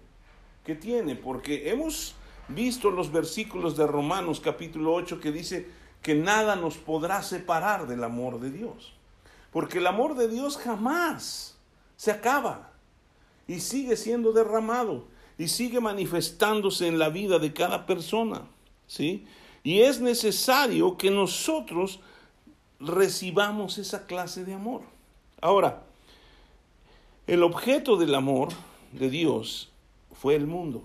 que 0.66 0.76
tiene, 0.76 1.16
porque 1.16 1.70
hemos 1.70 2.16
visto 2.50 2.92
los 2.92 3.12
versículos 3.12 3.78
de 3.78 3.88
Romanos 3.88 4.40
capítulo 4.40 4.94
8 4.94 5.20
que 5.20 5.32
dice 5.32 5.68
que 6.02 6.16
nada 6.16 6.56
nos 6.56 6.78
podrá 6.78 7.22
separar 7.24 7.88
del 7.88 8.04
amor 8.04 8.40
de 8.40 8.52
Dios, 8.52 8.94
porque 9.52 9.80
el 9.80 9.88
amor 9.88 10.16
de 10.16 10.28
Dios 10.28 10.58
jamás 10.58 11.58
se 11.98 12.12
acaba 12.12 12.72
y 13.48 13.60
sigue 13.60 13.98
siendo 13.98 14.32
derramado 14.32 15.08
y 15.38 15.48
sigue 15.48 15.80
manifestándose 15.80 16.88
en 16.88 17.00
la 17.00 17.10
vida 17.10 17.40
de 17.40 17.54
cada 17.54 17.86
persona, 17.86 18.44
¿sí? 18.88 19.26
Y 19.64 19.82
es 19.82 20.00
necesario 20.00 20.98
que 20.98 21.12
nosotros 21.12 22.00
recibamos 22.80 23.78
esa 23.78 24.06
clase 24.06 24.46
de 24.46 24.54
amor. 24.54 24.82
Ahora, 25.42 25.84
el 27.28 27.44
objeto 27.44 27.98
del 27.98 28.16
amor 28.16 28.50
de 28.94 29.10
Dios 29.10 29.72
fue 30.14 30.36
el 30.36 30.48
mundo. 30.48 30.84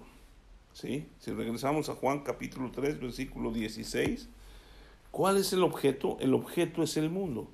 ¿Sí? 0.73 1.06
Si 1.21 1.30
regresamos 1.30 1.88
a 1.88 1.94
Juan 1.94 2.21
capítulo 2.21 2.71
3, 2.73 3.00
versículo 3.00 3.52
16, 3.52 4.28
¿cuál 5.14 5.37
es 5.37 5.52
el 5.52 5.62
objeto? 5.62 6.16
El 6.18 6.35
objeto 6.35 6.83
es 6.83 6.97
el 6.97 7.09
mundo. 7.09 7.49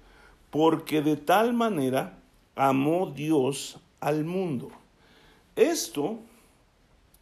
Porque 0.51 1.03
de 1.03 1.17
tal 1.17 1.53
manera 1.53 2.19
amó 2.57 3.13
Dios 3.15 3.79
al 4.01 4.25
mundo. 4.25 4.71
Esto 5.57 6.21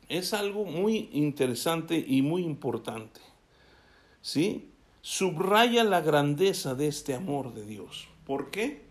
es 0.08 0.32
algo 0.32 0.64
muy 0.64 1.10
interesante 1.12 2.02
y 2.06 2.22
muy 2.22 2.44
importante. 2.44 3.20
¿sí? 4.22 4.70
Subraya 5.02 5.82
la 5.82 6.00
grandeza 6.00 6.76
de 6.76 6.86
este 6.86 7.14
amor 7.14 7.52
de 7.52 7.66
Dios. 7.66 8.06
¿Por 8.24 8.50
qué? 8.50 8.82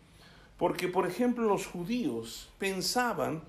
Porque, 0.58 0.89
por 0.89 1.08
ejemplo, 1.08 1.48
los 1.48 1.66
judíos 1.66 2.50
pensaban 2.58 3.42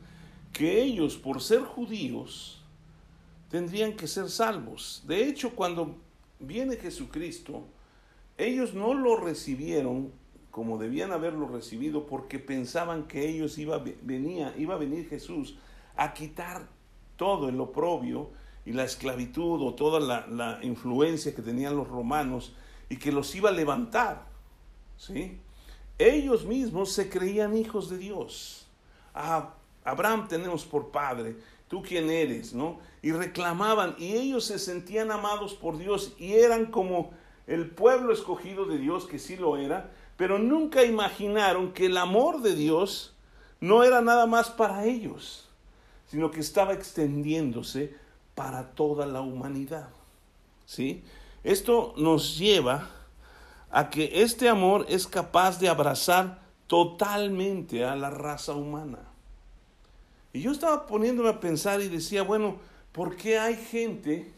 que 0.52 0.82
ellos, 0.82 1.16
por 1.16 1.42
ser 1.42 1.62
judíos, 1.62 2.62
tendrían 3.50 3.94
que 3.94 4.06
ser 4.06 4.28
salvos. 4.28 5.02
De 5.06 5.26
hecho, 5.26 5.56
cuando 5.56 5.96
viene 6.38 6.76
Jesucristo, 6.76 7.64
ellos 8.38 8.72
no 8.74 8.94
lo 8.94 9.16
recibieron 9.16 10.12
como 10.50 10.78
debían 10.78 11.12
haberlo 11.12 11.46
recibido 11.48 12.06
porque 12.06 12.38
pensaban 12.38 13.06
que 13.06 13.28
ellos 13.28 13.58
iba, 13.58 13.82
venía, 14.02 14.54
iba 14.56 14.74
a 14.74 14.78
venir 14.78 15.08
Jesús 15.08 15.58
a 15.96 16.14
quitar 16.14 16.68
todo 17.16 17.48
el 17.48 17.60
oprobio 17.60 18.30
y 18.64 18.72
la 18.72 18.84
esclavitud 18.84 19.62
o 19.62 19.74
toda 19.74 20.00
la, 20.00 20.58
influencia 20.62 21.34
que 21.34 21.42
tenían 21.42 21.76
los 21.76 21.88
romanos 21.88 22.54
y 22.88 22.96
que 22.96 23.12
los 23.12 23.34
iba 23.34 23.50
a 23.50 23.52
levantar. 23.52 24.26
¿sí? 24.96 25.38
Ellos 25.98 26.44
mismos 26.46 26.92
se 26.92 27.08
creían 27.08 27.56
hijos 27.56 27.90
de 27.90 27.98
Dios. 27.98 28.66
Ah, 29.14 29.54
Abraham 29.84 30.28
tenemos 30.28 30.64
por 30.64 30.90
padre, 30.90 31.36
tú 31.66 31.82
quién 31.82 32.10
eres, 32.10 32.52
¿no? 32.52 32.78
Y 33.00 33.12
reclamaban 33.12 33.96
y 33.98 34.12
ellos 34.12 34.44
se 34.44 34.58
sentían 34.58 35.10
amados 35.10 35.54
por 35.54 35.78
Dios 35.78 36.14
y 36.18 36.34
eran 36.34 36.66
como 36.66 37.10
el 37.48 37.70
pueblo 37.70 38.12
escogido 38.12 38.66
de 38.66 38.78
Dios, 38.78 39.06
que 39.06 39.18
sí 39.18 39.36
lo 39.36 39.56
era, 39.56 39.90
pero 40.16 40.38
nunca 40.38 40.84
imaginaron 40.84 41.72
que 41.72 41.86
el 41.86 41.96
amor 41.96 42.42
de 42.42 42.54
Dios 42.54 43.14
no 43.58 43.82
era 43.82 44.02
nada 44.02 44.26
más 44.26 44.50
para 44.50 44.84
ellos, 44.84 45.48
sino 46.06 46.30
que 46.30 46.40
estaba 46.40 46.74
extendiéndose 46.74 47.94
para 48.34 48.70
toda 48.72 49.06
la 49.06 49.22
humanidad. 49.22 49.88
¿Sí? 50.66 51.02
Esto 51.42 51.94
nos 51.96 52.38
lleva 52.38 52.90
a 53.70 53.88
que 53.88 54.22
este 54.22 54.48
amor 54.48 54.84
es 54.88 55.06
capaz 55.06 55.58
de 55.58 55.70
abrazar 55.70 56.40
totalmente 56.66 57.84
a 57.84 57.96
la 57.96 58.10
raza 58.10 58.52
humana. 58.52 58.98
Y 60.34 60.42
yo 60.42 60.52
estaba 60.52 60.86
poniéndome 60.86 61.30
a 61.30 61.40
pensar 61.40 61.80
y 61.80 61.88
decía, 61.88 62.22
bueno, 62.22 62.58
¿por 62.92 63.16
qué 63.16 63.38
hay 63.38 63.56
gente 63.56 64.30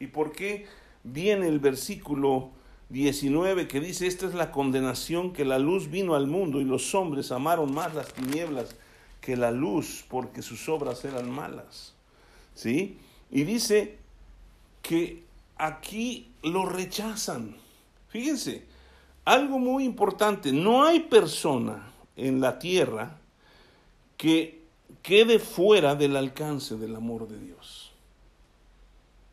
y 0.00 0.06
por 0.06 0.32
qué 0.32 0.66
viene 1.04 1.46
el 1.46 1.60
versículo 1.60 2.50
19 2.88 3.68
que 3.68 3.80
dice, 3.80 4.06
esta 4.06 4.26
es 4.26 4.34
la 4.34 4.50
condenación 4.50 5.32
que 5.32 5.44
la 5.44 5.58
luz 5.58 5.90
vino 5.90 6.14
al 6.14 6.26
mundo 6.26 6.60
y 6.60 6.64
los 6.64 6.94
hombres 6.94 7.30
amaron 7.30 7.72
más 7.72 7.94
las 7.94 8.12
tinieblas 8.12 8.74
que 9.20 9.36
la 9.36 9.50
luz 9.50 10.04
porque 10.08 10.42
sus 10.42 10.68
obras 10.68 11.04
eran 11.04 11.30
malas? 11.30 11.94
¿Sí? 12.54 12.98
Y 13.30 13.44
dice 13.44 13.98
que 14.82 15.24
aquí 15.56 16.32
lo 16.42 16.66
rechazan. 16.66 17.56
Fíjense, 18.08 18.66
algo 19.24 19.58
muy 19.58 19.84
importante, 19.84 20.52
no 20.52 20.84
hay 20.84 21.00
persona 21.00 21.90
en 22.16 22.40
la 22.40 22.58
tierra 22.58 23.18
que 24.16 24.62
quede 25.02 25.38
fuera 25.38 25.94
del 25.94 26.16
alcance 26.16 26.76
del 26.76 26.94
amor 26.94 27.26
de 27.28 27.38
Dios. 27.40 27.92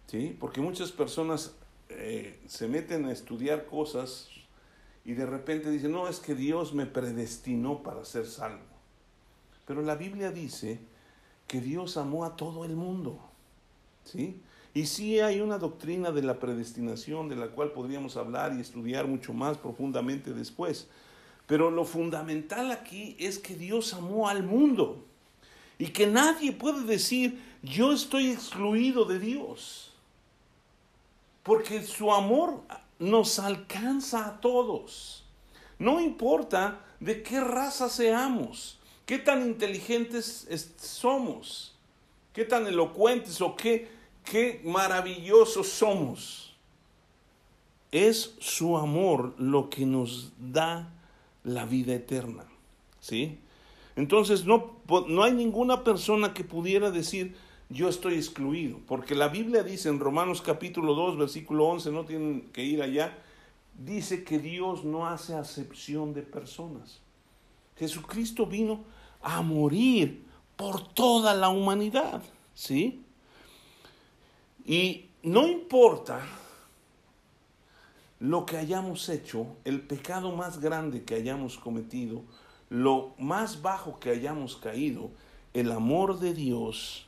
¿Sí? 0.08 0.36
Porque 0.40 0.62
muchas 0.62 0.92
personas 0.92 1.54
eh, 1.98 2.40
se 2.48 2.68
meten 2.68 3.06
a 3.06 3.12
estudiar 3.12 3.66
cosas 3.66 4.30
y 5.04 5.14
de 5.14 5.26
repente 5.26 5.70
dicen, 5.72 5.92
no, 5.92 6.08
es 6.08 6.20
que 6.20 6.36
Dios 6.36 6.74
me 6.74 6.86
predestinó 6.86 7.84
para 7.84 8.06
ser 8.06 8.26
salvo. 8.26 8.64
Pero 9.66 9.82
la 9.82 9.96
Biblia 9.96 10.32
dice 10.32 10.80
que 11.48 11.62
Dios 11.62 11.98
amó 11.98 12.26
a 12.26 12.36
todo 12.36 12.66
el 12.66 12.76
mundo. 12.76 13.20
¿Sí? 14.04 14.42
Y 14.74 14.86
sí 14.86 15.20
hay 15.20 15.42
una 15.42 15.58
doctrina 15.58 16.12
de 16.12 16.24
la 16.24 16.40
predestinación 16.40 17.30
de 17.30 17.36
la 17.36 17.48
cual 17.48 17.72
podríamos 17.72 18.16
hablar 18.16 18.54
y 18.56 18.62
estudiar 18.62 19.08
mucho 19.08 19.34
más 19.34 19.58
profundamente 19.58 20.34
después. 20.34 20.88
Pero 21.46 21.70
lo 21.70 21.84
fundamental 21.84 22.72
aquí 22.72 23.16
es 23.20 23.38
que 23.38 23.56
Dios 23.56 23.94
amó 23.94 24.30
al 24.30 24.44
mundo 24.44 25.04
y 25.78 25.88
que 25.88 26.08
nadie 26.08 26.54
puede 26.54 26.84
decir 26.86 27.42
yo 27.62 27.92
estoy 27.92 28.30
excluido 28.30 29.06
de 29.06 29.20
Dios. 29.20 29.91
Porque 31.44 31.82
su 31.84 32.12
amor 32.12 32.62
nos 33.00 33.40
alcanza 33.40 34.28
a 34.28 34.42
todos. 34.42 35.26
No 35.80 36.00
importa 36.00 36.82
de 37.00 37.24
qué 37.24 37.40
raza 37.40 37.90
seamos, 37.90 38.80
qué 39.06 39.18
tan 39.18 39.42
inteligentes 39.42 40.48
somos, 40.78 41.76
qué 42.34 42.46
tan 42.46 42.68
elocuentes 42.68 43.42
o 43.42 43.56
qué 43.56 44.02
qué 44.24 44.62
maravillosos 44.64 45.68
somos. 45.68 46.54
Es 47.92 48.36
su 48.40 48.78
amor 48.78 49.34
lo 49.38 49.70
que 49.70 49.86
nos 49.86 50.32
da 50.38 50.94
la 51.44 51.66
vida 51.66 51.94
eterna. 51.94 52.46
¿Sí? 53.00 53.40
Entonces 53.96 54.46
no, 54.46 54.78
no 55.08 55.24
hay 55.24 55.34
ninguna 55.34 55.84
persona 55.84 56.34
que 56.34 56.44
pudiera 56.44 56.92
decir 56.92 57.36
yo 57.72 57.88
estoy 57.88 58.16
excluido, 58.16 58.80
porque 58.86 59.16
la 59.16 59.30
Biblia 59.30 59.64
dice 59.64 59.88
en 59.88 60.00
Romanos 60.00 60.42
capítulo 60.42 60.94
2, 60.94 61.18
versículo 61.18 61.68
11, 61.68 61.92
no 61.92 62.06
tienen 62.06 62.50
que 62.52 62.64
ir 62.64 62.82
allá, 62.82 63.18
dice 63.78 64.26
que 64.26 64.40
Dios 64.40 64.84
no 64.84 65.08
hace 65.08 65.36
acepción 65.36 66.14
de 66.14 66.22
personas. 66.22 67.00
Jesucristo 67.78 68.46
vino 68.46 68.84
a 69.22 69.42
morir 69.42 70.26
por 70.58 70.86
toda 70.94 71.34
la 71.34 71.48
humanidad, 71.48 72.22
¿sí? 72.54 73.04
Y 74.66 75.06
no 75.24 75.48
importa 75.48 76.22
lo 78.20 78.46
que 78.46 78.58
hayamos 78.58 79.08
hecho, 79.08 79.48
el 79.64 79.82
pecado 79.82 80.36
más 80.36 80.60
grande 80.60 81.04
que 81.04 81.16
hayamos 81.16 81.58
cometido, 81.58 82.24
lo 82.70 83.14
más 83.18 83.62
bajo 83.62 83.98
que 84.00 84.10
hayamos 84.10 84.58
caído, 84.58 85.10
el 85.54 85.72
amor 85.72 86.20
de 86.20 86.34
Dios 86.34 87.08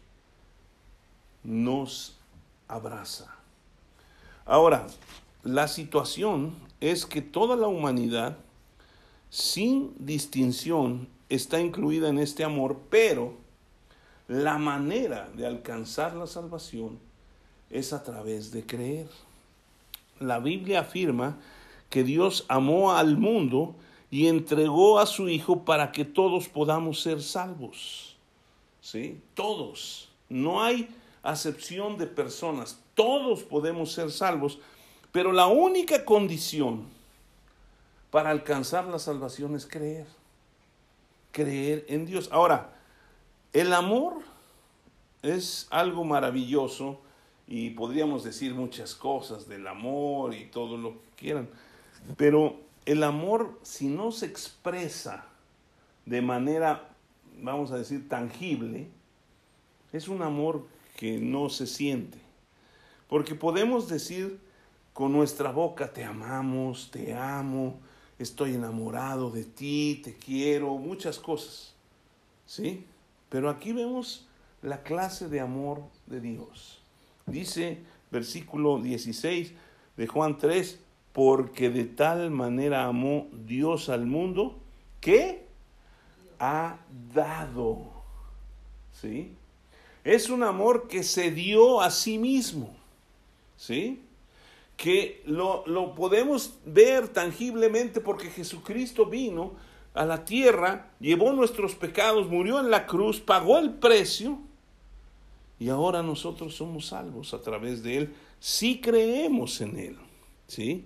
nos 1.44 2.18
abraza. 2.68 3.36
Ahora, 4.46 4.88
la 5.44 5.68
situación 5.68 6.56
es 6.80 7.06
que 7.06 7.22
toda 7.22 7.56
la 7.56 7.68
humanidad, 7.68 8.38
sin 9.30 9.94
distinción, 9.98 11.08
está 11.30 11.60
incluida 11.60 12.10
en 12.10 12.20
este 12.20 12.44
amor, 12.44 12.80
pero 12.90 13.36
la 14.28 14.58
manera 14.58 15.30
de 15.36 15.46
alcanzar 15.46 16.16
la 16.16 16.28
salvación 16.28 17.00
es 17.70 17.94
a 17.94 18.04
través 18.04 18.52
de 18.52 18.66
creer. 18.66 19.08
La 20.20 20.40
Biblia 20.40 20.82
afirma 20.82 21.38
que 21.90 22.04
Dios 22.04 22.46
amó 22.48 22.94
al 22.94 23.18
mundo 23.18 23.76
y 24.12 24.28
entregó 24.28 25.00
a 25.00 25.06
su 25.06 25.28
Hijo 25.28 25.66
para 25.66 25.92
que 25.92 26.06
todos 26.06 26.48
podamos 26.48 27.02
ser 27.02 27.22
salvos. 27.22 28.16
¿Sí? 28.82 29.22
Todos. 29.34 30.10
No 30.30 30.62
hay 30.62 30.88
acepción 31.24 31.98
de 31.98 32.06
personas. 32.06 32.80
Todos 32.94 33.44
podemos 33.44 33.92
ser 33.92 34.12
salvos. 34.12 34.60
Pero 35.12 35.32
la 35.32 35.48
única 35.48 36.06
condición 36.06 36.86
para 38.12 38.30
alcanzar 38.30 38.86
la 38.86 39.00
salvación 39.00 39.56
es 39.56 39.66
creer. 39.66 40.06
Creer 41.32 41.86
en 41.88 42.06
Dios. 42.06 42.30
Ahora, 42.32 42.76
el 43.54 43.74
amor 43.74 44.18
es 45.24 45.68
algo 45.72 46.04
maravilloso 46.04 47.00
y 47.48 47.72
podríamos 47.72 48.24
decir 48.24 48.54
muchas 48.54 48.96
cosas 48.96 49.48
del 49.48 49.68
amor 49.68 50.34
y 50.34 50.46
todo 50.46 50.78
lo 50.78 50.94
que 50.94 51.10
quieran, 51.18 51.50
pero 52.18 52.56
el 52.86 53.04
amor 53.04 53.60
si 53.64 53.88
no 53.88 54.12
se 54.12 54.26
expresa 54.26 55.26
de 56.06 56.22
manera, 56.22 56.90
vamos 57.42 57.72
a 57.72 57.78
decir, 57.78 58.08
tangible, 58.10 58.88
es 59.92 60.08
un 60.08 60.22
amor 60.22 60.66
que 61.04 61.20
no 61.20 61.50
se 61.50 61.68
siente. 61.68 62.18
Porque 63.10 63.36
podemos 63.36 63.90
decir 63.90 64.40
con 64.94 65.12
nuestra 65.12 65.52
boca, 65.52 65.92
te 65.92 66.06
amamos, 66.06 66.92
te 66.92 67.14
amo, 67.14 67.78
estoy 68.18 68.54
enamorado 68.54 69.30
de 69.30 69.44
ti, 69.44 70.00
te 70.02 70.14
quiero, 70.14 70.78
muchas 70.78 71.20
cosas. 71.20 71.76
¿Sí? 72.46 72.86
Pero 73.28 73.50
aquí 73.50 73.74
vemos 73.74 74.30
la 74.62 74.82
clase 74.82 75.28
de 75.28 75.42
amor 75.42 75.84
de 76.06 76.22
Dios. 76.22 76.82
Dice 77.26 77.80
versículo 78.10 78.80
16 78.82 79.52
de 79.98 80.08
Juan 80.08 80.38
3, 80.38 80.80
porque 81.12 81.70
de 81.70 81.84
tal 81.84 82.32
manera 82.32 82.86
amó 82.86 83.28
Dios 83.46 83.90
al 83.90 84.06
mundo 84.06 84.58
que 85.02 85.50
ha 86.40 86.78
dado. 87.14 87.92
¿Sí? 88.94 89.36
Es 90.04 90.30
un 90.30 90.44
amor 90.44 90.88
que 90.88 91.04
se 91.04 91.32
dio 91.32 91.82
a 91.82 91.92
sí 91.92 92.18
mismo. 92.18 92.76
¿Sí? 93.58 94.02
Que 94.76 95.22
lo, 95.26 95.64
lo 95.68 95.96
podemos 95.96 96.56
ver 96.66 97.08
tangiblemente 97.08 98.02
porque 98.02 98.30
Jesucristo 98.30 99.06
vino 99.06 99.54
a 99.94 100.06
la 100.06 100.26
tierra, 100.26 100.92
llevó 101.00 101.32
nuestros 101.34 101.76
pecados, 101.76 102.28
murió 102.28 102.60
en 102.60 102.72
la 102.72 102.88
cruz, 102.88 103.20
pagó 103.20 103.60
el 103.60 103.72
precio 103.72 104.40
y 105.60 105.70
ahora 105.70 106.02
nosotros 106.02 106.56
somos 106.56 106.88
salvos 106.88 107.34
a 107.34 107.42
través 107.42 107.84
de 107.84 107.98
Él 107.98 108.14
si 108.40 108.82
creemos 108.82 109.62
en 109.62 109.78
Él. 109.78 109.98
¿Sí? 110.48 110.86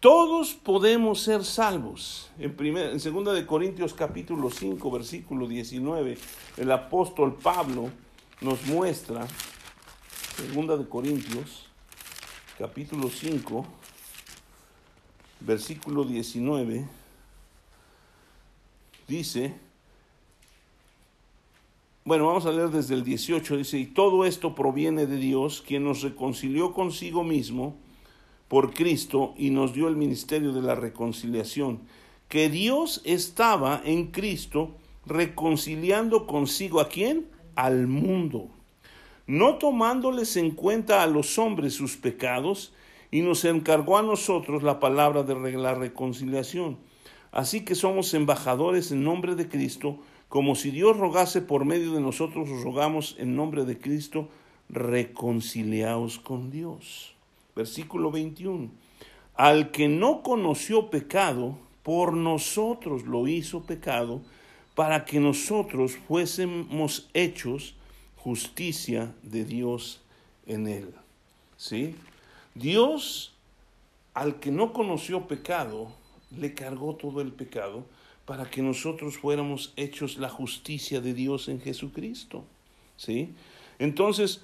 Todos 0.00 0.52
podemos 0.52 1.22
ser 1.22 1.42
salvos. 1.42 2.30
En, 2.38 2.54
primer, 2.54 2.90
en 2.90 2.98
2 2.98 3.34
de 3.34 3.46
Corintios 3.46 3.94
capítulo 3.94 4.50
5, 4.50 4.90
versículo 4.90 5.48
19, 5.48 6.18
el 6.58 6.70
apóstol 6.70 7.34
Pablo 7.34 7.90
nos 8.42 8.66
muestra, 8.66 9.26
2 10.54 10.78
de 10.78 10.88
Corintios 10.88 11.66
capítulo 12.58 13.08
5, 13.08 13.66
versículo 15.40 16.04
19, 16.04 16.86
dice, 19.08 19.54
bueno, 22.04 22.26
vamos 22.26 22.44
a 22.44 22.52
leer 22.52 22.68
desde 22.68 22.94
el 22.94 23.02
18, 23.02 23.56
dice, 23.56 23.78
y 23.78 23.86
todo 23.86 24.26
esto 24.26 24.54
proviene 24.54 25.06
de 25.06 25.16
Dios, 25.16 25.64
quien 25.66 25.84
nos 25.84 26.02
reconcilió 26.02 26.74
consigo 26.74 27.24
mismo 27.24 27.78
por 28.48 28.74
Cristo 28.74 29.34
y 29.36 29.50
nos 29.50 29.72
dio 29.72 29.88
el 29.88 29.96
ministerio 29.96 30.52
de 30.52 30.62
la 30.62 30.74
reconciliación, 30.74 31.80
que 32.28 32.48
Dios 32.48 33.02
estaba 33.04 33.80
en 33.84 34.06
Cristo 34.06 34.76
reconciliando 35.04 36.26
consigo 36.26 36.80
a 36.80 36.88
quién? 36.88 37.28
Al 37.54 37.86
mundo, 37.86 38.50
no 39.26 39.56
tomándoles 39.56 40.36
en 40.36 40.50
cuenta 40.50 41.02
a 41.02 41.06
los 41.06 41.38
hombres 41.38 41.74
sus 41.74 41.96
pecados, 41.96 42.72
y 43.10 43.22
nos 43.22 43.44
encargó 43.44 43.98
a 43.98 44.02
nosotros 44.02 44.62
la 44.62 44.80
palabra 44.80 45.22
de 45.22 45.52
la 45.52 45.74
reconciliación. 45.74 46.76
Así 47.32 47.64
que 47.64 47.74
somos 47.74 48.12
embajadores 48.14 48.92
en 48.92 49.04
nombre 49.04 49.34
de 49.34 49.48
Cristo, 49.48 49.98
como 50.28 50.54
si 50.54 50.70
Dios 50.70 50.96
rogase 50.96 51.40
por 51.40 51.64
medio 51.64 51.92
de 51.92 52.00
nosotros, 52.00 52.48
rogamos 52.62 53.16
en 53.18 53.36
nombre 53.36 53.64
de 53.64 53.78
Cristo, 53.78 54.28
reconciliaos 54.68 56.18
con 56.18 56.50
Dios. 56.50 57.15
Versículo 57.56 58.10
21. 58.12 58.70
Al 59.34 59.70
que 59.70 59.88
no 59.88 60.22
conoció 60.22 60.90
pecado, 60.90 61.58
por 61.82 62.14
nosotros 62.14 63.04
lo 63.04 63.26
hizo 63.26 63.62
pecado, 63.64 64.20
para 64.74 65.06
que 65.06 65.18
nosotros 65.18 65.96
fuésemos 66.06 67.08
hechos 67.14 67.74
justicia 68.18 69.14
de 69.22 69.44
Dios 69.44 70.02
en 70.46 70.68
él. 70.68 70.92
¿Sí? 71.56 71.94
Dios, 72.54 73.34
al 74.14 74.38
que 74.38 74.50
no 74.50 74.72
conoció 74.72 75.26
pecado, 75.26 75.92
le 76.36 76.54
cargó 76.54 76.94
todo 76.96 77.20
el 77.20 77.32
pecado 77.32 77.84
para 78.26 78.50
que 78.50 78.60
nosotros 78.60 79.16
fuéramos 79.16 79.72
hechos 79.76 80.18
la 80.18 80.28
justicia 80.28 81.00
de 81.00 81.14
Dios 81.14 81.48
en 81.48 81.60
Jesucristo. 81.60 82.44
¿Sí? 82.96 83.32
Entonces, 83.78 84.42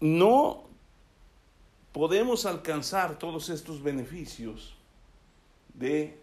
no 0.00 0.62
podemos 1.94 2.44
alcanzar 2.44 3.20
todos 3.20 3.48
estos 3.50 3.80
beneficios 3.80 4.74
de 5.74 6.18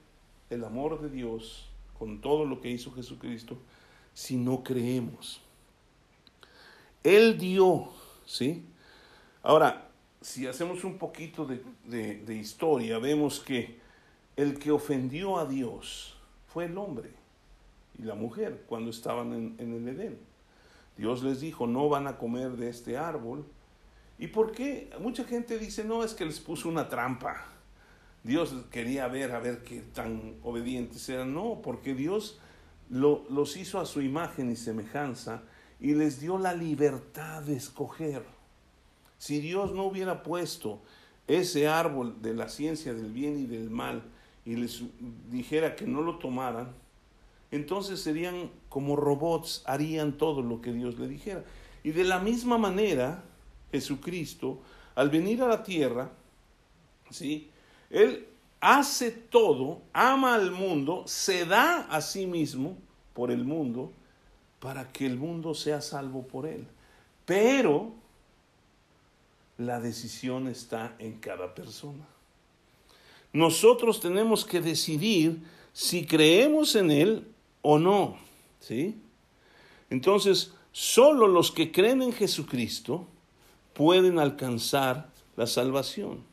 el 0.49 0.65
amor 0.65 1.01
de 1.01 1.09
Dios 1.09 1.69
con 1.97 2.19
todo 2.19 2.43
lo 2.43 2.59
que 2.59 2.69
hizo 2.69 2.91
Jesucristo 2.91 3.57
si 4.13 4.35
no 4.35 4.63
creemos. 4.63 5.41
Él 7.05 7.37
dio, 7.37 7.87
¿sí? 8.25 8.65
Ahora, 9.41 9.87
si 10.19 10.45
hacemos 10.45 10.83
un 10.83 10.97
poquito 10.97 11.45
de, 11.45 12.35
historia, 12.35 12.99
vemos 12.99 13.39
que 13.39 13.79
el 14.35 14.59
que 14.59 14.71
ofendió 14.71 15.37
a 15.37 15.45
Dios 15.45 16.17
fue 16.47 16.65
el 16.65 16.77
hombre 16.77 17.11
y 17.97 18.03
la 18.03 18.15
mujer 18.15 18.65
cuando 18.67 18.89
estaban 18.89 19.31
en, 19.31 19.55
en 19.57 19.73
el 19.73 19.87
Edén. 19.87 20.19
Dios 20.97 21.23
les 21.23 21.39
dijo, 21.39 21.65
no 21.65 21.87
van 21.87 22.07
a 22.07 22.17
comer 22.17 22.57
de 22.57 22.67
este 22.67 22.97
árbol. 22.97 23.45
¿Y 24.21 24.27
por 24.27 24.51
qué? 24.51 24.91
Mucha 24.99 25.23
gente 25.23 25.57
dice, 25.57 25.83
no, 25.83 26.03
es 26.03 26.13
que 26.13 26.25
les 26.25 26.39
puso 26.39 26.69
una 26.69 26.87
trampa. 26.87 27.43
Dios 28.23 28.53
quería 28.69 29.07
ver 29.07 29.31
a 29.31 29.39
ver 29.39 29.63
qué 29.63 29.81
tan 29.81 30.35
obedientes 30.43 31.09
eran. 31.09 31.33
No, 31.33 31.59
porque 31.63 31.95
Dios 31.95 32.39
los 32.87 33.57
hizo 33.57 33.79
a 33.79 33.87
su 33.87 33.99
imagen 33.99 34.51
y 34.51 34.55
semejanza 34.55 35.41
y 35.79 35.95
les 35.95 36.19
dio 36.19 36.37
la 36.37 36.53
libertad 36.53 37.41
de 37.41 37.55
escoger. 37.55 38.23
Si 39.17 39.39
Dios 39.39 39.73
no 39.73 39.85
hubiera 39.85 40.21
puesto 40.21 40.83
ese 41.27 41.67
árbol 41.67 42.21
de 42.21 42.35
la 42.35 42.47
ciencia 42.47 42.93
del 42.93 43.11
bien 43.11 43.39
y 43.39 43.47
del 43.47 43.71
mal 43.71 44.03
y 44.45 44.55
les 44.55 44.83
dijera 45.31 45.75
que 45.75 45.87
no 45.87 46.03
lo 46.03 46.19
tomaran, 46.19 46.75
entonces 47.49 47.99
serían 47.99 48.51
como 48.69 48.95
robots, 48.95 49.63
harían 49.65 50.15
todo 50.19 50.43
lo 50.43 50.61
que 50.61 50.73
Dios 50.73 50.99
le 50.99 51.07
dijera. 51.07 51.43
Y 51.81 51.89
de 51.89 52.03
la 52.03 52.19
misma 52.19 52.59
manera, 52.59 53.23
Jesucristo, 53.71 54.61
al 54.95 55.09
venir 55.09 55.41
a 55.41 55.47
la 55.47 55.63
tierra, 55.63 56.11
¿sí? 57.09 57.49
Él 57.89 58.27
hace 58.59 59.11
todo, 59.11 59.81
ama 59.93 60.35
al 60.35 60.51
mundo, 60.51 61.03
se 61.07 61.45
da 61.45 61.87
a 61.89 62.01
sí 62.01 62.25
mismo 62.25 62.77
por 63.13 63.31
el 63.31 63.43
mundo 63.43 63.91
para 64.59 64.91
que 64.91 65.05
el 65.05 65.17
mundo 65.17 65.55
sea 65.55 65.81
salvo 65.81 66.27
por 66.27 66.45
él. 66.45 66.67
Pero 67.25 67.93
la 69.57 69.79
decisión 69.79 70.47
está 70.47 70.95
en 70.99 71.19
cada 71.19 71.53
persona. 71.53 72.05
Nosotros 73.33 73.99
tenemos 73.99 74.45
que 74.45 74.61
decidir 74.61 75.41
si 75.73 76.05
creemos 76.05 76.75
en 76.75 76.91
él 76.91 77.27
o 77.61 77.79
no, 77.79 78.17
¿sí? 78.59 78.95
Entonces, 79.89 80.53
solo 80.71 81.27
los 81.27 81.51
que 81.51 81.71
creen 81.71 82.01
en 82.01 82.13
Jesucristo 82.13 83.07
pueden 83.81 84.19
alcanzar 84.19 85.09
la 85.35 85.47
salvación. 85.47 86.23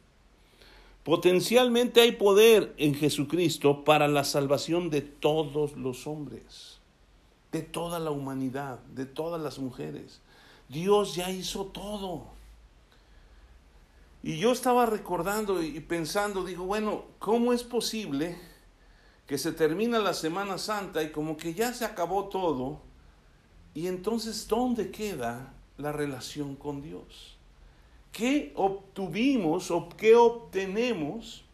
Potencialmente 1.03 2.03
hay 2.03 2.13
poder 2.13 2.75
en 2.77 2.95
Jesucristo 2.95 3.85
para 3.85 4.07
la 4.07 4.25
salvación 4.25 4.91
de 4.91 5.01
todos 5.01 5.75
los 5.75 6.07
hombres, 6.07 6.79
de 7.51 7.63
toda 7.63 8.01
la 8.01 8.11
humanidad, 8.11 8.81
de 8.95 9.07
todas 9.07 9.41
las 9.41 9.59
mujeres. 9.59 10.21
Dios 10.69 11.15
ya 11.15 11.31
hizo 11.31 11.65
todo. 11.65 12.27
Y 14.23 14.37
yo 14.37 14.53
estaba 14.53 14.85
recordando 14.85 15.63
y 15.63 15.81
pensando, 15.81 16.45
digo, 16.45 16.65
bueno, 16.65 17.07
¿cómo 17.19 17.55
es 17.55 17.65
posible 17.65 18.39
que 19.27 19.39
se 19.39 19.53
termina 19.53 20.01
la 20.01 20.13
Semana 20.13 20.59
Santa 20.59 21.03
y 21.03 21.13
como 21.13 21.39
que 21.39 21.55
ya 21.55 21.73
se 21.73 21.87
acabó 21.87 22.29
todo? 22.29 22.83
Y 23.73 23.87
entonces, 23.87 24.47
¿dónde 24.49 24.91
queda 24.91 25.55
la 25.79 25.93
relación 25.93 26.55
con 26.55 26.83
Dios? 26.83 27.38
¿Qué 28.13 28.53
obtuvimos 28.57 29.71
o 29.71 29.89
qué 29.97 30.17
obtenemos 30.17 31.45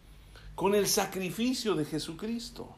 con 0.54 0.74
el 0.74 0.86
sacrificio 0.86 1.74
de 1.74 1.84
Jesucristo? 1.84 2.68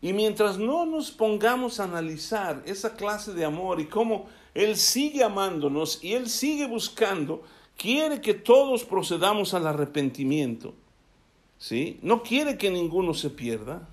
Y 0.00 0.12
mientras 0.12 0.58
no 0.58 0.86
nos 0.86 1.10
pongamos 1.10 1.80
a 1.80 1.84
analizar 1.84 2.62
esa 2.66 2.94
clase 2.94 3.32
de 3.32 3.44
amor 3.44 3.80
y 3.80 3.86
cómo 3.86 4.26
Él 4.54 4.76
sigue 4.76 5.24
amándonos 5.24 6.02
y 6.04 6.12
Él 6.14 6.28
sigue 6.28 6.66
buscando, 6.66 7.42
quiere 7.76 8.20
que 8.20 8.34
todos 8.34 8.84
procedamos 8.84 9.54
al 9.54 9.66
arrepentimiento. 9.66 10.74
¿Sí? 11.58 11.98
No 12.02 12.22
quiere 12.22 12.56
que 12.56 12.70
ninguno 12.70 13.14
se 13.14 13.30
pierda. 13.30 13.88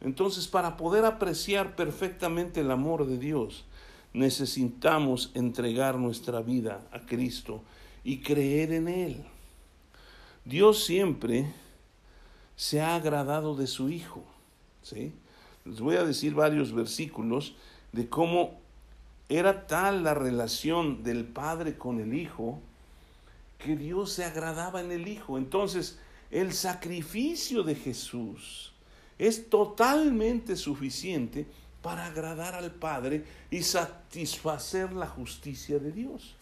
Entonces, 0.00 0.48
para 0.48 0.78
poder 0.78 1.04
apreciar 1.04 1.76
perfectamente 1.76 2.60
el 2.60 2.70
amor 2.70 3.06
de 3.06 3.18
Dios, 3.18 3.66
necesitamos 4.12 5.30
entregar 5.34 5.96
nuestra 5.96 6.40
vida 6.40 6.86
a 6.92 7.00
Cristo 7.00 7.62
y 8.02 8.18
creer 8.18 8.72
en 8.72 8.88
Él. 8.88 9.24
Dios 10.44 10.84
siempre 10.84 11.52
se 12.56 12.80
ha 12.80 12.96
agradado 12.96 13.54
de 13.54 13.66
su 13.66 13.88
Hijo. 13.88 14.24
¿sí? 14.82 15.12
Les 15.64 15.80
voy 15.80 15.96
a 15.96 16.04
decir 16.04 16.34
varios 16.34 16.72
versículos 16.72 17.54
de 17.92 18.08
cómo 18.08 18.58
era 19.28 19.66
tal 19.66 20.02
la 20.02 20.14
relación 20.14 21.02
del 21.02 21.24
Padre 21.24 21.76
con 21.76 22.00
el 22.00 22.14
Hijo 22.14 22.60
que 23.58 23.76
Dios 23.76 24.12
se 24.12 24.24
agradaba 24.24 24.80
en 24.80 24.90
el 24.90 25.06
Hijo. 25.06 25.38
Entonces, 25.38 25.98
el 26.30 26.52
sacrificio 26.52 27.62
de 27.62 27.74
Jesús 27.74 28.72
es 29.18 29.50
totalmente 29.50 30.56
suficiente 30.56 31.46
para 31.82 32.06
agradar 32.06 32.54
al 32.54 32.70
Padre 32.70 33.24
y 33.50 33.62
satisfacer 33.62 34.92
la 34.92 35.06
justicia 35.06 35.78
de 35.78 35.92
Dios. 35.92 36.36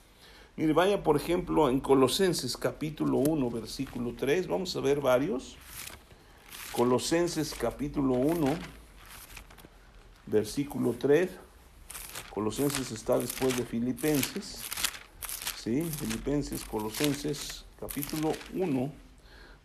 Mire, 0.56 0.72
vaya 0.72 1.02
por 1.02 1.16
ejemplo 1.16 1.68
en 1.68 1.78
Colosenses 1.78 2.56
capítulo 2.56 3.18
1, 3.18 3.50
versículo 3.50 4.14
3, 4.16 4.48
vamos 4.48 4.74
a 4.74 4.80
ver 4.80 5.00
varios. 5.00 5.56
Colosenses 6.72 7.54
capítulo 7.54 8.14
1, 8.14 8.46
versículo 10.26 10.94
3. 10.98 11.30
Colosenses 12.34 12.90
está 12.90 13.18
después 13.18 13.56
de 13.56 13.64
Filipenses. 13.64 14.62
¿Sí? 15.62 15.82
Filipenses, 15.82 16.64
Colosenses 16.64 17.64
capítulo 17.78 18.32
1, 18.54 18.92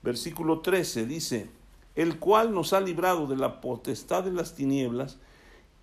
versículo 0.04 0.60
13 0.60 1.06
dice, 1.06 1.50
el 1.96 2.20
cual 2.20 2.54
nos 2.54 2.74
ha 2.74 2.82
librado 2.82 3.26
de 3.26 3.38
la 3.38 3.62
potestad 3.62 4.24
de 4.24 4.32
las 4.32 4.54
tinieblas 4.54 5.18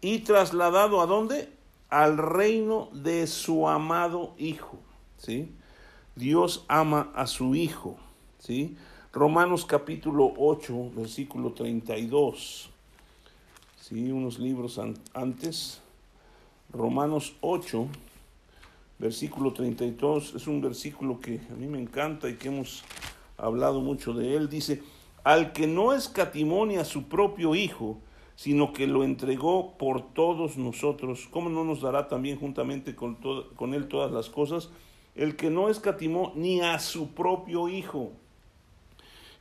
y 0.01 0.21
trasladado 0.21 1.01
a 1.01 1.07
dónde? 1.07 1.49
Al 1.89 2.19
reino 2.19 2.89
de 2.93 3.27
su 3.27 3.69
amado 3.69 4.35
Hijo. 4.39 4.79
¿sí? 5.19 5.53
Dios 6.15 6.65
ama 6.69 7.11
a 7.15 7.27
su 7.27 7.55
Hijo. 7.55 7.97
¿sí? 8.39 8.77
Romanos 9.13 9.65
capítulo 9.65 10.33
8, 10.37 10.93
versículo 10.95 11.53
32. 11.53 12.71
¿sí? 13.81 14.13
Unos 14.13 14.39
libros 14.39 14.81
antes. 15.15 15.81
Romanos 16.73 17.35
8, 17.41 17.89
versículo 18.99 19.53
32. 19.53 20.35
Es 20.37 20.47
un 20.47 20.61
versículo 20.61 21.21
que 21.21 21.41
a 21.51 21.55
mí 21.55 21.67
me 21.67 21.81
encanta 21.81 22.29
y 22.29 22.37
que 22.37 22.49
hemos 22.49 22.85
hablado 23.37 23.81
mucho 23.81 24.13
de 24.13 24.37
él. 24.37 24.49
Dice, 24.49 24.83
al 25.25 25.53
que 25.53 25.67
no 25.67 25.93
escatimonia 25.93 26.83
a 26.83 26.85
su 26.85 27.09
propio 27.09 27.55
Hijo, 27.55 27.99
sino 28.41 28.73
que 28.73 28.87
lo 28.87 29.05
entregó 29.05 29.77
por 29.77 30.15
todos 30.15 30.57
nosotros. 30.57 31.29
¿Cómo 31.31 31.51
no 31.51 31.63
nos 31.63 31.83
dará 31.83 32.09
también 32.09 32.39
juntamente 32.39 32.97
con, 32.97 33.17
con 33.55 33.75
Él 33.75 33.87
todas 33.87 34.11
las 34.13 34.31
cosas? 34.31 34.71
El 35.15 35.37
que 35.37 35.51
no 35.51 35.69
escatimó 35.69 36.33
ni 36.35 36.63
a 36.63 36.79
su 36.79 37.09
propio 37.09 37.69
Hijo. 37.69 38.13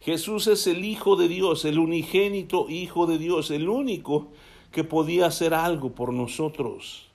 Jesús 0.01 0.47
es 0.47 0.67
el 0.67 0.83
Hijo 0.83 1.15
de 1.15 1.29
Dios, 1.29 1.63
el 1.63 1.79
unigénito 1.79 2.69
Hijo 2.69 3.07
de 3.07 3.17
Dios, 3.17 3.51
el 3.51 3.69
único 3.69 4.27
que 4.73 4.83
podía 4.83 5.27
hacer 5.27 5.53
algo 5.53 5.91
por 5.91 6.11
nosotros. 6.11 7.07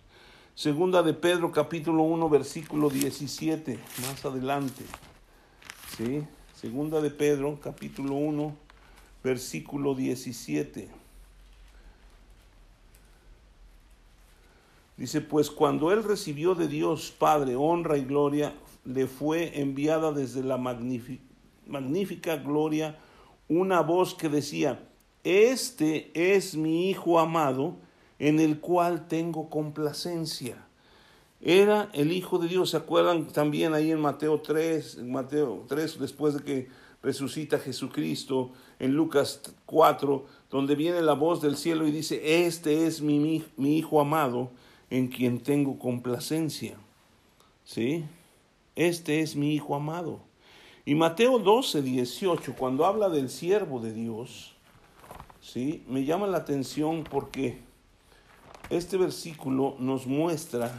Segunda 0.55 1.03
de 1.03 1.13
Pedro 1.13 1.53
capítulo 1.53 2.05
1 2.05 2.31
versículo 2.31 2.89
17, 2.89 3.79
más 4.01 4.25
adelante. 4.25 4.85
¿Sí? 5.99 6.23
Segunda 6.55 7.03
de 7.03 7.11
Pedro 7.11 7.59
capítulo 7.63 8.15
1 8.15 8.57
versículo 9.23 9.95
17. 9.95 11.04
Dice, 14.97 15.21
pues 15.21 15.51
cuando 15.51 15.91
él 15.93 16.05
recibió 16.05 16.55
de 16.55 16.69
Dios 16.69 17.13
Padre 17.19 17.57
honra 17.57 17.99
y 17.99 18.05
gloria, 18.05 18.55
le 18.85 19.07
fue 19.07 19.61
enviada 19.61 20.13
desde 20.13 20.43
la 20.43 20.57
magnífica 20.57 22.37
gloria 22.37 22.99
una 23.49 23.81
voz 23.81 24.15
que 24.15 24.29
decía, 24.29 24.89
este 25.25 26.11
es 26.15 26.55
mi 26.55 26.91
Hijo 26.91 27.19
amado, 27.19 27.77
en 28.19 28.41
el 28.41 28.61
cual 28.61 29.09
tengo 29.09 29.51
complacencia. 29.51 30.67
Era 31.41 31.91
el 31.93 32.13
Hijo 32.13 32.39
de 32.39 32.49
Dios. 32.49 32.71
¿Se 32.71 32.77
acuerdan 32.77 33.27
también 33.27 33.75
ahí 33.75 33.91
en 33.91 34.01
Mateo 34.01 34.41
3, 34.41 34.99
en 34.99 35.13
Mateo 35.13 35.65
3, 35.69 35.99
después 35.99 36.35
de 36.35 36.43
que 36.43 36.69
resucita 37.03 37.59
Jesucristo, 37.59 38.53
en 38.79 38.95
Lucas 38.95 39.43
4, 39.67 40.25
donde 40.51 40.75
viene 40.75 41.03
la 41.03 41.13
voz 41.13 41.43
del 41.43 41.57
cielo 41.57 41.87
y 41.87 41.91
dice, 41.91 42.47
este 42.47 42.87
es 42.87 43.03
mi, 43.03 43.45
mi 43.57 43.77
Hijo 43.77 44.01
amado, 44.01 44.53
en 44.91 45.09
quien 45.09 45.41
tengo 45.41 45.79
complacencia. 45.79 46.77
¿Sí? 47.65 48.05
Este 48.77 49.21
es 49.21 49.37
mi 49.37 49.55
Hijo 49.55 49.75
amado. 49.75 50.21
Y 50.85 50.95
Mateo 50.95 51.39
12, 51.39 51.83
18, 51.83 52.55
cuando 52.57 52.85
habla 52.85 53.09
del 53.09 53.31
siervo 53.31 53.81
de 53.81 53.93
Dios, 53.93 54.55
¿sí? 55.41 55.83
me 55.89 56.05
llama 56.05 56.27
la 56.27 56.39
atención 56.39 57.05
porque 57.05 57.59
este 58.69 58.97
versículo 58.97 59.77
nos 59.79 60.07
muestra 60.07 60.73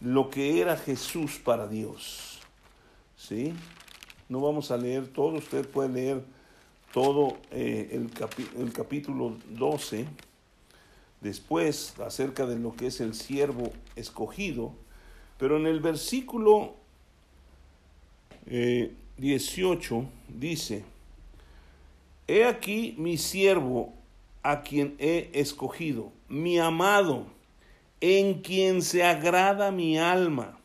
lo 0.00 0.28
que 0.28 0.60
era 0.60 0.76
Jesús 0.76 1.38
para 1.42 1.66
Dios. 1.66 2.40
¿sí? 3.16 3.54
No 4.28 4.40
vamos 4.40 4.70
a 4.70 4.76
leer 4.76 5.08
todo, 5.08 5.38
usted 5.38 5.66
puede 5.68 5.88
leer 5.88 6.24
todo 6.92 7.38
eh, 7.50 7.88
el, 7.92 8.10
el 8.60 8.72
capítulo 8.72 9.36
12 9.48 10.06
después 11.20 11.94
acerca 12.00 12.46
de 12.46 12.58
lo 12.58 12.74
que 12.74 12.86
es 12.88 13.00
el 13.00 13.14
siervo 13.14 13.72
escogido, 13.96 14.72
pero 15.38 15.56
en 15.56 15.66
el 15.66 15.80
versículo 15.80 16.74
18 18.46 19.96
eh, 19.96 20.06
dice, 20.28 20.84
He 22.26 22.44
aquí 22.44 22.94
mi 22.98 23.18
siervo 23.18 23.92
a 24.42 24.62
quien 24.62 24.94
he 24.98 25.30
escogido, 25.34 26.12
mi 26.28 26.58
amado, 26.58 27.26
en 28.00 28.40
quien 28.40 28.82
se 28.82 29.04
agrada 29.04 29.70
mi 29.70 29.98
alma. 29.98 30.58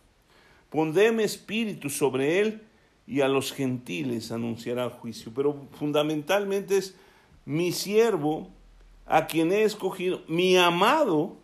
Pondré 0.69 1.07
espíritu 1.23 1.89
sobre 1.89 2.39
él 2.39 2.61
y 3.07 3.21
a 3.21 3.27
los 3.27 3.51
gentiles 3.51 4.31
anunciará 4.31 4.85
el 4.85 4.91
juicio. 4.91 5.31
Pero 5.35 5.67
fundamentalmente 5.71 6.77
es 6.77 6.95
mi 7.45 7.71
siervo 7.71 8.49
a 9.05 9.27
quien 9.27 9.51
he 9.51 9.63
escogido, 9.63 10.21
mi 10.27 10.57
amado, 10.57 11.37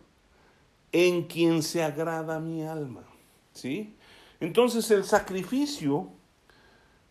en 0.90 1.24
quien 1.24 1.62
se 1.62 1.82
agrada 1.82 2.40
mi 2.40 2.62
alma. 2.62 3.02
¿Sí? 3.52 3.94
Entonces 4.40 4.90
el 4.90 5.04
sacrificio 5.04 6.08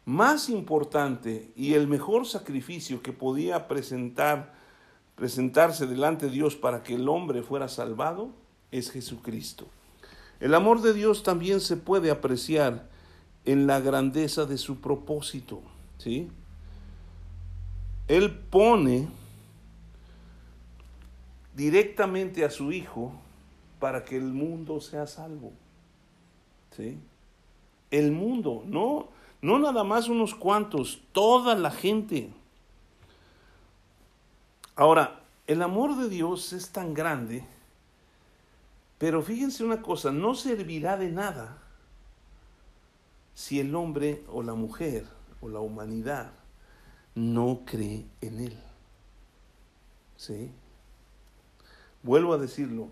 más 0.06 0.50
importante 0.50 1.52
y 1.56 1.74
el 1.74 1.88
mejor 1.88 2.28
sacrificio 2.28 3.02
que 3.02 3.14
podía 3.14 3.68
presentar, 3.68 4.54
presentarse 5.16 5.88
delante 5.88 6.26
de 6.26 6.32
Dios 6.32 6.56
para 6.56 6.84
que 6.84 6.96
el 6.96 7.08
hombre 7.08 7.44
fuera 7.44 7.68
salvado 7.68 8.32
es 8.72 8.92
Jesucristo. 8.92 9.68
El 10.40 10.56
amor 10.56 10.82
de 10.82 10.94
Dios 10.94 11.24
también 11.24 11.62
se 11.62 11.78
puede 11.78 12.10
apreciar 12.10 12.90
en 13.46 13.68
la 13.68 13.80
grandeza 13.80 14.46
de 14.46 14.58
su 14.58 14.82
propósito, 14.82 15.62
¿sí? 15.98 16.30
Él 18.08 18.32
pone 18.32 19.08
directamente 21.62 22.43
a 22.43 22.50
su 22.50 22.71
Hijo 22.71 23.12
para 23.80 24.04
que 24.04 24.17
el 24.17 24.34
mundo 24.34 24.82
sea 24.82 25.06
salvo. 25.06 25.52
¿Sí? 26.76 26.97
El 27.91 28.12
mundo, 28.12 28.63
no 28.65 29.10
no 29.41 29.58
nada 29.58 29.84
más 29.84 30.08
unos 30.08 30.36
cuantos, 30.36 31.02
toda 31.12 31.56
la 31.56 31.71
gente. 31.71 32.32
Ahora, 34.76 35.21
el 35.47 35.62
amor 35.62 35.97
de 35.97 36.10
Dios 36.10 36.54
es 36.54 36.69
tan 36.69 36.93
grande, 36.93 37.43
pero 38.97 39.21
fíjense 39.21 39.63
una 39.63 39.82
cosa, 39.82 40.12
no 40.12 40.36
servirá 40.36 40.95
de 40.95 41.10
nada 41.10 41.58
si 43.34 43.60
el 43.60 43.76
hombre 43.76 44.24
o 44.32 44.43
la 44.43 44.54
mujer 44.54 45.06
o 45.41 45.50
la 45.50 45.60
humanidad 45.60 46.32
no 47.15 47.62
cree 47.65 48.06
en 48.21 48.39
Él. 48.39 48.58
¿Sí? 50.17 50.52
Vuelvo 52.04 52.34
a 52.34 52.38
decirlo, 52.38 52.88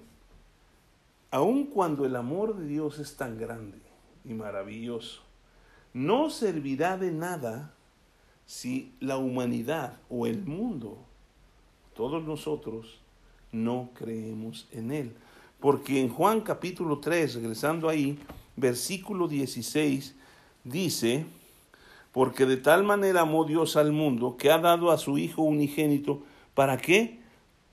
aun 1.32 1.66
cuando 1.66 2.06
el 2.06 2.16
amor 2.16 2.56
de 2.56 2.68
Dios 2.68 3.00
es 3.00 3.16
tan 3.16 3.38
grande 3.38 3.80
y 4.24 4.34
maravilloso, 4.34 5.22
no 5.94 6.30
servirá 6.30 6.98
de 6.98 7.12
nada 7.12 7.74
si 8.46 8.94
la 9.00 9.18
humanidad 9.18 9.98
o 10.10 10.28
el 10.28 10.46
mundo, 10.46 10.98
todos 11.96 12.24
nosotros, 12.24 13.00
no 13.52 13.90
creemos 13.94 14.68
en 14.72 14.92
Él. 14.92 15.14
Porque 15.60 16.00
en 16.00 16.10
Juan 16.10 16.42
capítulo 16.42 17.00
3, 17.00 17.36
regresando 17.36 17.90
ahí, 17.90 18.18
versículo 18.56 19.28
16, 19.28 20.16
dice, 20.64 21.26
porque 22.12 22.46
de 22.46 22.58
tal 22.58 22.84
manera 22.84 23.22
amó 23.22 23.44
Dios 23.44 23.76
al 23.76 23.92
mundo 23.92 24.38
que 24.38 24.52
ha 24.52 24.60
dado 24.60 24.92
a 24.92 24.98
su 24.98 25.18
Hijo 25.18 25.42
unigénito, 25.42 26.24
¿para 26.54 26.78
qué? 26.78 27.20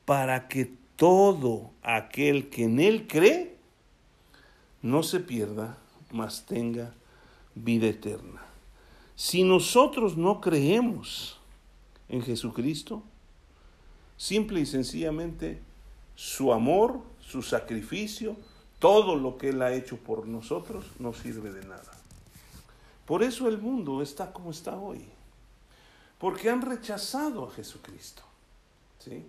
Para 0.04 0.48
que 0.48 0.72
todo 0.96 1.70
aquel 1.82 2.48
que 2.50 2.64
en 2.64 2.80
Él 2.80 3.06
cree 3.06 3.56
no 4.82 5.02
se 5.02 5.20
pierda, 5.20 5.78
mas 6.10 6.46
tenga 6.46 6.94
vida 7.54 7.86
eterna. 7.86 8.42
Si 9.14 9.44
nosotros 9.44 10.16
no 10.16 10.40
creemos 10.40 11.38
en 12.08 12.22
Jesucristo, 12.22 13.02
simple 14.16 14.60
y 14.60 14.66
sencillamente 14.66 15.60
su 16.14 16.52
amor, 16.52 17.00
su 17.20 17.42
sacrificio, 17.42 18.36
todo 18.78 19.16
lo 19.16 19.38
que 19.38 19.50
Él 19.50 19.62
ha 19.62 19.72
hecho 19.72 19.96
por 19.96 20.26
nosotros 20.26 20.84
no 20.98 21.12
sirve 21.12 21.50
de 21.50 21.66
nada. 21.66 21.92
Por 23.06 23.22
eso 23.22 23.48
el 23.48 23.58
mundo 23.58 24.02
está 24.02 24.32
como 24.32 24.50
está 24.50 24.76
hoy. 24.76 25.04
Porque 26.18 26.50
han 26.50 26.62
rechazado 26.62 27.46
a 27.46 27.50
Jesucristo. 27.50 28.22
¿sí? 28.98 29.24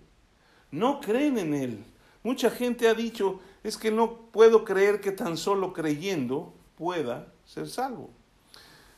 No 0.70 1.00
creen 1.00 1.38
en 1.38 1.54
Él. 1.54 1.84
Mucha 2.22 2.50
gente 2.50 2.88
ha 2.88 2.94
dicho, 2.94 3.40
es 3.62 3.76
que 3.76 3.90
no 3.90 4.16
puedo 4.32 4.64
creer 4.64 5.00
que 5.00 5.12
tan 5.12 5.36
solo 5.36 5.72
creyendo 5.72 6.52
pueda 6.76 7.32
ser 7.44 7.68
salvo. 7.68 8.10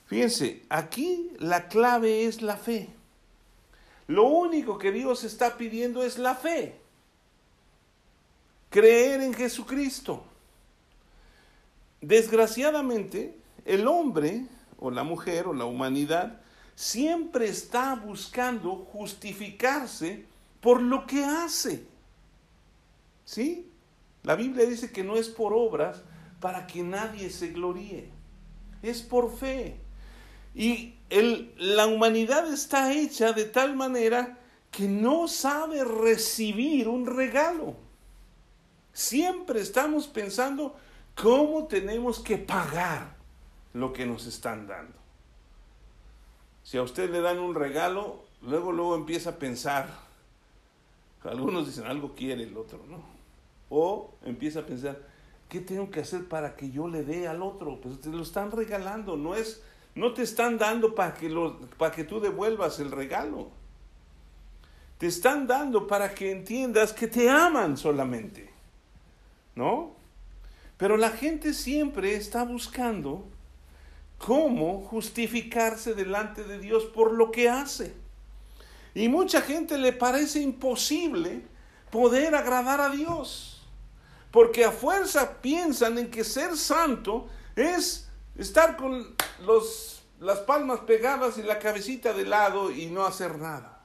Fíjense, 0.07 0.63
aquí 0.69 1.31
la 1.39 1.69
clave 1.69 2.25
es 2.25 2.43
la 2.43 2.57
fe. 2.57 2.89
Lo 4.09 4.25
único 4.25 4.77
que 4.77 4.91
Dios 4.91 5.23
está 5.23 5.57
pidiendo 5.57 6.03
es 6.03 6.19
la 6.19 6.35
fe. 6.35 6.81
Creer 8.71 9.21
en 9.21 9.33
Jesucristo. 9.33 10.25
Desgraciadamente, 12.01 13.37
el 13.65 13.87
hombre 13.87 14.47
o 14.79 14.91
la 14.91 15.05
mujer 15.05 15.47
o 15.47 15.53
la 15.53 15.65
humanidad 15.65 16.41
siempre 16.75 17.47
está 17.47 17.95
buscando 17.95 18.75
justificarse 18.75 20.25
por 20.61 20.83
lo 20.83 21.07
que 21.07 21.25
hace. 21.25 21.87
¿Sí? 23.25 23.71
La 24.23 24.35
Biblia 24.35 24.67
dice 24.67 24.93
que 24.93 25.05
no 25.05 25.17
es 25.17 25.29
por 25.29 25.53
obras 25.55 26.03
para 26.41 26.67
que 26.67 26.83
nadie 26.83 27.31
se 27.31 27.49
gloríe. 27.49 28.11
Es 28.83 29.03
por 29.03 29.37
fe. 29.37 29.79
Y 30.55 30.95
el, 31.11 31.55
la 31.57 31.87
humanidad 31.87 32.53
está 32.53 32.93
hecha 32.93 33.33
de 33.33 33.45
tal 33.45 33.77
manera 33.77 34.39
que 34.71 34.89
no 34.89 35.29
sabe 35.29 35.85
recibir 35.85 36.89
un 36.89 37.07
regalo. 37.07 37.77
Siempre 38.93 39.61
estamos 39.61 40.09
pensando 40.09 40.77
cómo 41.15 41.67
tenemos 41.67 42.21
que 42.21 42.39
pagar 42.39 43.17
lo 43.73 43.93
que 43.93 44.07
nos 44.07 44.27
están 44.27 44.67
dando. 44.67 44.99
Si 46.63 46.77
a 46.77 46.83
usted 46.83 47.11
le 47.11 47.21
dan 47.21 47.39
un 47.39 47.55
regalo, 47.55 48.25
luego 48.43 48.73
luego 48.73 48.95
empieza 48.95 49.31
a 49.31 49.37
pensar. 49.37 50.10
Algunos 51.25 51.67
dicen 51.67 51.87
algo 51.87 52.15
quiere 52.15 52.45
el 52.45 52.57
otro, 52.57 52.81
¿no? 52.89 53.03
O 53.69 54.15
empieza 54.25 54.61
a 54.61 54.67
pensar, 54.67 54.99
¿qué 55.49 55.61
tengo 55.61 55.91
que 55.91 56.01
hacer 56.01 56.27
para 56.27 56.57
que 56.57 56.71
yo 56.71 56.89
le 56.89 57.05
dé 57.05 57.29
al 57.29 57.43
otro? 57.43 57.81
Pues 57.81 58.01
te 58.01 58.09
lo 58.09 58.23
están 58.23 58.51
regalando, 58.51 59.17
no 59.17 59.35
es 59.35 59.63
no 59.95 60.13
te 60.13 60.23
están 60.23 60.59
dando 60.59 60.95
para 60.95 61.15
que, 61.15 61.29
lo, 61.29 61.59
para 61.77 61.95
que 61.95 62.05
tú 62.05 62.21
devuelvas 62.21 62.79
el 62.81 62.91
regalo. 62.91 63.51
Te 64.99 65.07
están 65.07 65.47
dando 65.47 65.87
para 65.87 66.15
que 66.15 66.31
entiendas 66.31 66.93
que 66.93 67.07
te 67.07 67.29
aman 67.29 67.77
solamente. 67.77 68.51
¿No? 69.55 69.95
Pero 70.77 70.97
la 70.97 71.11
gente 71.11 71.53
siempre 71.53 72.15
está 72.15 72.45
buscando 72.45 73.27
cómo 74.19 74.83
justificarse 74.83 75.95
delante 75.95 76.45
de 76.45 76.59
Dios 76.59 76.85
por 76.85 77.13
lo 77.13 77.31
que 77.31 77.49
hace. 77.49 77.95
Y 78.95 79.09
mucha 79.09 79.41
gente 79.41 79.79
le 79.79 79.93
parece 79.93 80.41
imposible 80.41 81.43
poder 81.91 82.35
agradar 82.35 82.81
a 82.81 82.91
Dios. 82.91 83.57
porque 84.31 84.65
a 84.65 84.71
fuerza 84.71 85.41
piensan 85.41 85.99
en 85.99 86.11
que 86.11 86.23
ser 86.23 86.57
santo 86.57 87.29
es 87.57 88.09
estar 88.37 88.77
con 88.77 89.17
los, 89.45 90.03
las 90.21 90.39
palmas 90.39 90.81
pegadas 90.81 91.37
y 91.39 91.43
la 91.43 91.59
cabecita 91.59 92.13
de 92.13 92.25
lado 92.25 92.71
y 92.71 92.87
no 92.87 93.05
hacer 93.05 93.39
nada. 93.39 93.85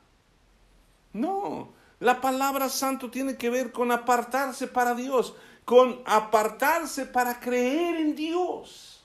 No, 1.13 1.73
la 1.99 2.21
palabra 2.21 2.69
santo 2.69 3.09
tiene 3.09 3.37
que 3.37 3.49
ver 3.49 3.71
con 3.71 3.91
apartarse 3.91 4.67
para 4.67 4.93
Dios, 4.93 5.33
con 5.63 6.01
apartarse 6.05 7.05
para 7.05 7.39
creer 7.39 7.95
en 7.95 8.15
Dios. 8.15 9.03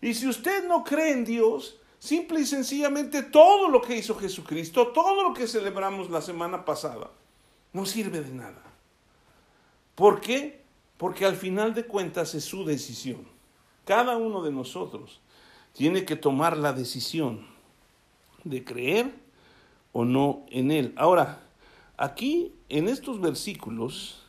Y 0.00 0.14
si 0.14 0.26
usted 0.26 0.66
no 0.66 0.82
cree 0.82 1.12
en 1.12 1.24
Dios, 1.24 1.79
simple 2.00 2.40
y 2.40 2.46
sencillamente 2.46 3.22
todo 3.22 3.68
lo 3.68 3.80
que 3.80 3.96
hizo 3.96 4.16
Jesucristo, 4.16 4.88
todo 4.88 5.22
lo 5.22 5.34
que 5.34 5.46
celebramos 5.46 6.10
la 6.10 6.22
semana 6.22 6.64
pasada, 6.64 7.10
no 7.72 7.86
sirve 7.86 8.22
de 8.22 8.32
nada. 8.32 8.62
¿Por 9.94 10.20
qué? 10.20 10.62
Porque 10.96 11.26
al 11.26 11.36
final 11.36 11.74
de 11.74 11.84
cuentas 11.84 12.34
es 12.34 12.44
su 12.44 12.64
decisión. 12.64 13.28
Cada 13.84 14.16
uno 14.16 14.42
de 14.42 14.50
nosotros 14.50 15.20
tiene 15.74 16.04
que 16.04 16.16
tomar 16.16 16.56
la 16.56 16.72
decisión 16.72 17.46
de 18.44 18.64
creer 18.64 19.14
o 19.92 20.04
no 20.04 20.46
en 20.50 20.70
Él. 20.70 20.94
Ahora, 20.96 21.42
aquí 21.98 22.54
en 22.70 22.88
estos 22.88 23.20
versículos, 23.20 24.22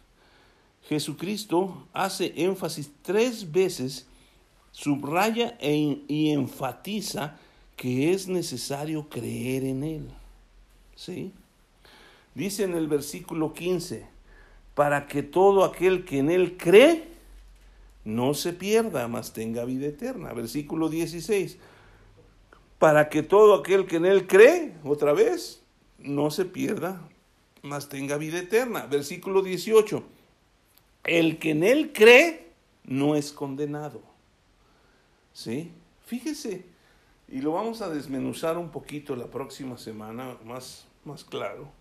Jesucristo 0.83 1.87
hace 1.93 2.33
énfasis 2.35 2.91
tres 3.01 3.49
veces, 3.49 4.07
subraya 4.71 5.57
e, 5.59 6.03
y 6.07 6.31
enfatiza 6.31 7.37
que 7.81 8.13
es 8.13 8.27
necesario 8.27 9.09
creer 9.09 9.63
en 9.63 9.83
Él. 9.83 10.07
¿Sí? 10.95 11.33
Dice 12.35 12.61
en 12.61 12.75
el 12.75 12.85
versículo 12.85 13.55
15, 13.55 14.05
para 14.75 15.07
que 15.07 15.23
todo 15.23 15.65
aquel 15.65 16.05
que 16.05 16.19
en 16.19 16.29
Él 16.29 16.57
cree 16.57 17.05
no 18.05 18.35
se 18.35 18.53
pierda, 18.53 19.07
mas 19.07 19.33
tenga 19.33 19.65
vida 19.65 19.87
eterna. 19.87 20.31
Versículo 20.31 20.89
16, 20.89 21.57
para 22.77 23.09
que 23.09 23.23
todo 23.23 23.55
aquel 23.55 23.87
que 23.87 23.95
en 23.95 24.05
Él 24.05 24.27
cree, 24.27 24.73
otra 24.83 25.13
vez, 25.13 25.63
no 25.97 26.29
se 26.29 26.45
pierda, 26.45 27.01
mas 27.63 27.89
tenga 27.89 28.17
vida 28.17 28.37
eterna. 28.37 28.85
Versículo 28.85 29.41
18, 29.41 30.03
el 31.05 31.39
que 31.39 31.49
en 31.49 31.63
Él 31.63 31.93
cree 31.93 32.51
no 32.83 33.15
es 33.15 33.31
condenado. 33.31 34.03
¿Sí? 35.33 35.71
Fíjese, 36.05 36.69
y 37.31 37.39
lo 37.39 37.53
vamos 37.53 37.81
a 37.81 37.89
desmenuzar 37.89 38.57
un 38.57 38.69
poquito 38.69 39.15
la 39.15 39.27
próxima 39.27 39.77
semana, 39.77 40.37
más, 40.43 40.85
más 41.05 41.23
claro. 41.23 41.71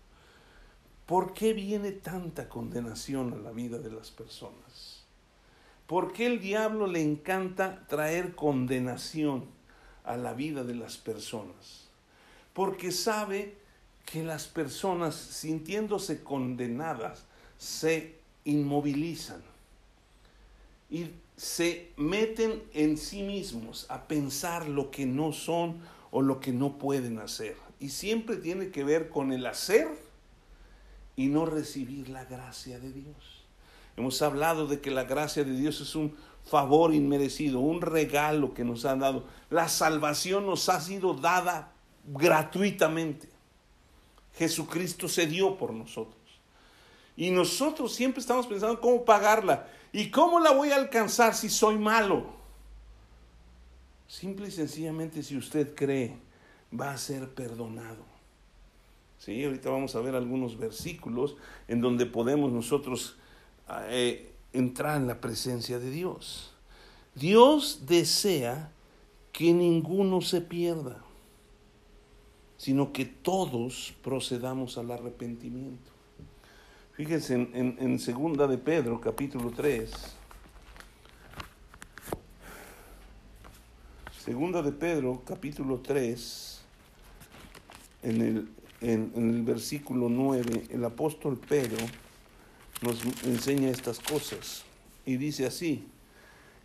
¿Por 1.05 1.33
qué 1.33 1.51
viene 1.51 1.91
tanta 1.91 2.47
condenación 2.47 3.33
a 3.33 3.37
la 3.37 3.51
vida 3.51 3.77
de 3.77 3.91
las 3.91 4.11
personas? 4.11 5.03
¿Por 5.87 6.13
qué 6.13 6.27
el 6.27 6.39
diablo 6.39 6.87
le 6.87 7.01
encanta 7.01 7.85
traer 7.89 8.33
condenación 8.33 9.45
a 10.05 10.15
la 10.15 10.31
vida 10.33 10.63
de 10.63 10.75
las 10.75 10.95
personas? 10.95 11.89
Porque 12.53 12.93
sabe 12.93 13.57
que 14.05 14.23
las 14.23 14.47
personas, 14.47 15.15
sintiéndose 15.15 16.23
condenadas, 16.23 17.25
se 17.57 18.15
inmovilizan 18.45 19.41
y 20.89 21.11
se 21.41 21.91
meten 21.97 22.61
en 22.71 22.99
sí 22.99 23.23
mismos 23.23 23.87
a 23.89 24.03
pensar 24.03 24.69
lo 24.69 24.91
que 24.91 25.07
no 25.07 25.33
son 25.33 25.79
o 26.11 26.21
lo 26.21 26.39
que 26.39 26.51
no 26.51 26.77
pueden 26.77 27.17
hacer. 27.17 27.57
Y 27.79 27.89
siempre 27.89 28.35
tiene 28.35 28.69
que 28.69 28.83
ver 28.83 29.09
con 29.09 29.31
el 29.31 29.47
hacer 29.47 29.87
y 31.15 31.29
no 31.29 31.47
recibir 31.47 32.09
la 32.09 32.25
gracia 32.25 32.77
de 32.77 32.91
Dios. 32.91 33.15
Hemos 33.97 34.21
hablado 34.21 34.67
de 34.67 34.81
que 34.81 34.91
la 34.91 35.05
gracia 35.05 35.43
de 35.43 35.53
Dios 35.53 35.81
es 35.81 35.95
un 35.95 36.15
favor 36.45 36.93
inmerecido, 36.93 37.59
un 37.59 37.81
regalo 37.81 38.53
que 38.53 38.63
nos 38.63 38.85
han 38.85 38.99
dado. 38.99 39.23
La 39.49 39.67
salvación 39.67 40.45
nos 40.45 40.69
ha 40.69 40.79
sido 40.79 41.15
dada 41.15 41.71
gratuitamente. 42.05 43.27
Jesucristo 44.35 45.09
se 45.09 45.25
dio 45.25 45.57
por 45.57 45.73
nosotros. 45.73 46.21
Y 47.17 47.31
nosotros 47.31 47.95
siempre 47.95 48.21
estamos 48.21 48.45
pensando 48.45 48.79
cómo 48.79 49.03
pagarla. 49.03 49.67
¿Y 49.93 50.09
cómo 50.09 50.39
la 50.39 50.51
voy 50.51 50.71
a 50.71 50.75
alcanzar 50.75 51.33
si 51.35 51.49
soy 51.49 51.77
malo? 51.77 52.25
Simple 54.07 54.47
y 54.47 54.51
sencillamente 54.51 55.23
si 55.23 55.37
usted 55.37 55.73
cree, 55.75 56.17
va 56.77 56.91
a 56.91 56.97
ser 56.97 57.29
perdonado. 57.33 58.03
Sí, 59.19 59.43
ahorita 59.43 59.69
vamos 59.69 59.95
a 59.95 60.01
ver 60.01 60.15
algunos 60.15 60.57
versículos 60.57 61.35
en 61.67 61.79
donde 61.79 62.05
podemos 62.05 62.51
nosotros 62.51 63.17
eh, 63.87 64.33
entrar 64.51 64.97
en 64.97 65.07
la 65.07 65.21
presencia 65.21 65.79
de 65.79 65.91
Dios. 65.91 66.53
Dios 67.15 67.83
desea 67.85 68.71
que 69.31 69.53
ninguno 69.53 70.21
se 70.21 70.41
pierda, 70.41 71.03
sino 72.57 72.91
que 72.93 73.05
todos 73.05 73.93
procedamos 74.03 74.77
al 74.77 74.91
arrepentimiento. 74.91 75.91
Fíjense 76.93 77.33
en, 77.33 77.77
en, 77.79 77.99
segunda 77.99 78.47
de 78.47 78.57
Pedro, 78.57 78.99
capítulo 78.99 79.49
3. 79.49 79.89
Segunda 84.23 84.61
de 84.61 84.73
Pedro, 84.73 85.23
capítulo 85.25 85.79
3, 85.79 86.61
en 88.03 88.21
el, 88.21 88.49
en, 88.81 89.11
el 89.15 89.41
versículo 89.43 90.09
9, 90.09 90.67
el 90.69 90.83
apóstol 90.83 91.37
Pedro 91.37 91.77
nos 92.81 93.01
enseña 93.23 93.69
estas 93.69 93.99
cosas 93.99 94.63
y 95.05 95.15
dice 95.15 95.45
así, 95.45 95.87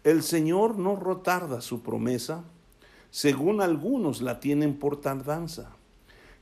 el 0.03 0.25
Señor 0.25 0.77
no 0.77 0.97
retarda 0.97 1.61
su 1.61 1.83
promesa, 1.83 2.43
según 3.11 3.61
algunos 3.61 4.21
la 4.21 4.41
tienen 4.41 4.75
por 4.75 5.01
tardanza, 5.01 5.71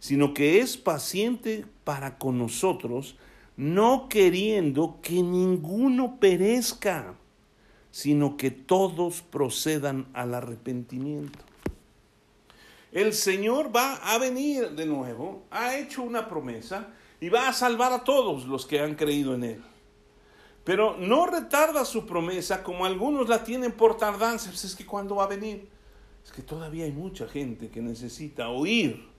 sino 0.00 0.32
que 0.32 0.60
es 0.60 0.78
paciente 0.78 1.66
para 1.84 2.16
con 2.18 2.38
nosotros, 2.38 3.16
no 3.56 4.08
queriendo 4.08 4.98
que 5.02 5.22
ninguno 5.22 6.18
perezca, 6.18 7.14
sino 7.90 8.36
que 8.36 8.50
todos 8.50 9.22
procedan 9.22 10.08
al 10.14 10.34
arrepentimiento. 10.34 11.38
El 12.90 13.12
Señor 13.12 13.74
va 13.74 13.94
a 13.96 14.18
venir 14.18 14.70
de 14.70 14.86
nuevo, 14.86 15.44
ha 15.50 15.76
hecho 15.76 16.02
una 16.02 16.28
promesa 16.28 16.88
y 17.20 17.28
va 17.28 17.48
a 17.48 17.52
salvar 17.52 17.92
a 17.92 18.04
todos 18.04 18.46
los 18.46 18.66
que 18.66 18.80
han 18.80 18.94
creído 18.94 19.34
en 19.34 19.44
Él. 19.44 19.64
Pero 20.64 20.96
no 20.96 21.26
retarda 21.26 21.84
su 21.84 22.06
promesa 22.06 22.62
como 22.62 22.86
algunos 22.86 23.28
la 23.28 23.44
tienen 23.44 23.72
por 23.72 23.96
tardanza. 23.96 24.48
Pues 24.48 24.64
es 24.64 24.74
que 24.74 24.86
cuando 24.86 25.16
va 25.16 25.24
a 25.24 25.28
venir, 25.28 25.68
es 26.24 26.32
que 26.32 26.42
todavía 26.42 26.84
hay 26.84 26.92
mucha 26.92 27.28
gente 27.28 27.68
que 27.68 27.82
necesita 27.82 28.48
oír 28.48 29.13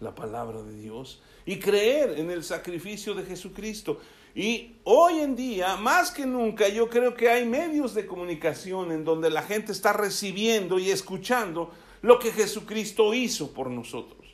la 0.00 0.14
palabra 0.14 0.62
de 0.62 0.76
Dios 0.76 1.22
y 1.46 1.58
creer 1.58 2.18
en 2.18 2.30
el 2.30 2.44
sacrificio 2.44 3.14
de 3.14 3.24
Jesucristo. 3.24 4.00
Y 4.34 4.76
hoy 4.84 5.20
en 5.20 5.36
día, 5.36 5.76
más 5.76 6.10
que 6.10 6.26
nunca, 6.26 6.68
yo 6.68 6.88
creo 6.88 7.14
que 7.14 7.28
hay 7.28 7.46
medios 7.46 7.94
de 7.94 8.06
comunicación 8.06 8.90
en 8.90 9.04
donde 9.04 9.30
la 9.30 9.42
gente 9.42 9.72
está 9.72 9.92
recibiendo 9.92 10.78
y 10.78 10.90
escuchando 10.90 11.70
lo 12.02 12.18
que 12.18 12.32
Jesucristo 12.32 13.14
hizo 13.14 13.52
por 13.52 13.70
nosotros. 13.70 14.24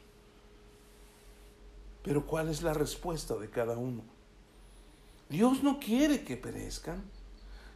Pero 2.03 2.27
¿cuál 2.27 2.49
es 2.49 2.63
la 2.63 2.73
respuesta 2.73 3.37
de 3.37 3.51
cada 3.51 3.77
uno? 3.77 4.03
Dios 5.29 5.63
no 5.63 5.79
quiere 5.79 6.25
que 6.25 6.37
perezcan, 6.37 7.05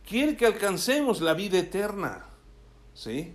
quiere 0.09 0.37
que 0.37 0.47
alcancemos 0.47 1.21
la 1.21 1.35
vida 1.35 1.59
eterna. 1.59 2.27
¿Sí? 2.95 3.35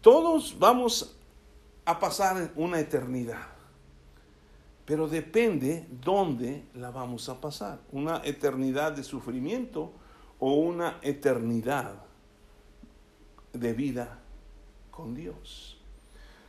Todos 0.00 0.58
vamos 0.58 1.16
a 1.84 1.98
pasar 1.98 2.52
una 2.56 2.80
eternidad, 2.80 3.48
pero 4.84 5.08
depende 5.08 5.86
dónde 5.90 6.64
la 6.74 6.90
vamos 6.90 7.28
a 7.28 7.40
pasar. 7.40 7.80
Una 7.92 8.20
eternidad 8.24 8.92
de 8.92 9.04
sufrimiento 9.04 9.92
o 10.38 10.54
una 10.54 10.98
eternidad 11.02 12.04
de 13.52 13.72
vida 13.72 14.20
con 14.90 15.14
Dios. 15.14 15.78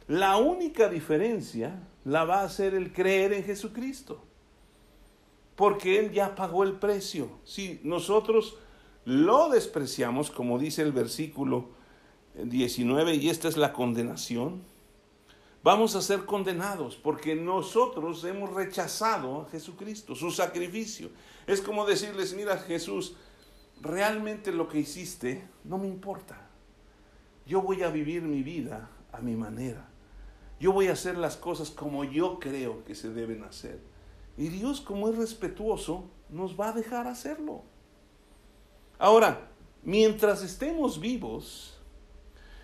La 0.07 0.38
única 0.38 0.89
diferencia 0.89 1.79
la 2.03 2.25
va 2.25 2.41
a 2.41 2.45
hacer 2.45 2.73
el 2.73 2.91
creer 2.91 3.34
en 3.34 3.43
Jesucristo. 3.43 4.23
Porque 5.55 5.99
Él 5.99 6.11
ya 6.11 6.36
pagó 6.36 6.63
el 6.63 6.73
precio. 6.73 7.29
Si 7.43 7.79
nosotros 7.84 8.57
lo 9.05 9.49
despreciamos, 9.49 10.31
como 10.31 10.57
dice 10.57 10.81
el 10.81 10.91
versículo 10.91 11.69
19, 12.36 13.15
y 13.15 13.29
esta 13.29 13.47
es 13.47 13.57
la 13.57 13.71
condenación, 13.71 14.63
vamos 15.64 15.95
a 15.95 16.01
ser 16.01 16.26
condenados 16.26 16.95
porque 16.97 17.36
nosotros 17.36 18.24
hemos 18.26 18.53
rechazado 18.53 19.41
a 19.41 19.49
Jesucristo, 19.49 20.14
su 20.14 20.30
sacrificio. 20.30 21.09
Es 21.47 21.61
como 21.61 21.86
decirles, 21.86 22.34
mira 22.34 22.57
Jesús, 22.57 23.16
realmente 23.82 24.51
lo 24.51 24.68
que 24.68 24.80
hiciste 24.80 25.47
no 25.64 25.78
me 25.78 25.88
importa. 25.88 26.49
Yo 27.45 27.61
voy 27.61 27.84
a 27.84 27.89
vivir 27.89 28.22
mi 28.22 28.43
vida 28.43 28.89
a 29.11 29.20
mi 29.20 29.36
manera. 29.36 29.89
Yo 30.59 30.72
voy 30.72 30.88
a 30.88 30.93
hacer 30.93 31.18
las 31.18 31.36
cosas 31.36 31.72
como 31.72 32.03
yo 32.03 32.39
creo 32.39 32.84
que 32.86 32.95
se 32.95 33.09
deben 33.09 33.43
hacer. 33.43 33.80
Y 34.38 34.47
Dios, 34.47 34.82
como 34.82 35.09
es 35.09 35.18
respetuoso, 35.18 36.09
nos 36.30 36.59
va 36.59 36.70
a 36.70 36.74
dejar 36.74 37.07
hacerlo. 37.07 37.64
Ahora, 38.97 39.49
mientras 39.84 40.41
estemos 40.41 40.99
vivos, 40.99 41.78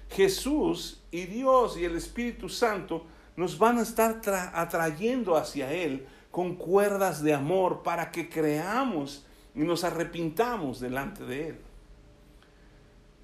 Jesús 0.10 0.99
y 1.12 1.26
Dios 1.26 1.78
y 1.78 1.86
el 1.86 1.96
Espíritu 1.96 2.50
Santo 2.50 3.06
nos 3.36 3.58
van 3.58 3.78
a 3.78 3.82
estar 3.82 4.22
atrayendo 4.54 5.36
hacia 5.36 5.72
Él 5.72 6.06
con 6.32 6.56
cuerdas 6.56 7.24
de 7.24 7.34
amor 7.34 7.84
para 7.84 8.12
que 8.12 8.30
creamos 8.30 9.26
y 9.56 9.62
nos 9.62 9.84
arrepintamos 9.84 10.80
delante 10.80 11.26
de 11.26 11.50
Él. 11.50 11.60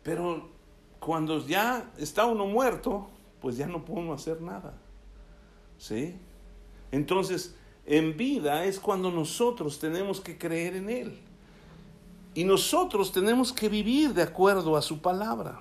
Pero 0.04 0.50
cuando 1.00 1.46
ya 1.46 1.92
está 1.98 2.26
uno 2.26 2.48
muerto, 2.48 3.10
pues 3.42 3.58
ya 3.58 3.68
no 3.68 3.86
podemos 3.86 4.22
hacer 4.22 4.42
nada. 4.42 4.74
¿Sí? 5.78 6.16
Entonces, 6.92 7.56
en 7.86 8.18
vida 8.18 8.66
es 8.66 8.80
cuando 8.80 9.12
nosotros 9.12 9.78
tenemos 9.80 10.20
que 10.22 10.38
creer 10.38 10.76
en 10.76 10.90
Él. 10.90 11.20
Y 12.34 12.44
nosotros 12.44 13.12
tenemos 13.12 13.54
que 13.54 13.70
vivir 13.70 14.14
de 14.14 14.24
acuerdo 14.24 14.76
a 14.76 14.82
su 14.82 15.02
palabra. 15.02 15.60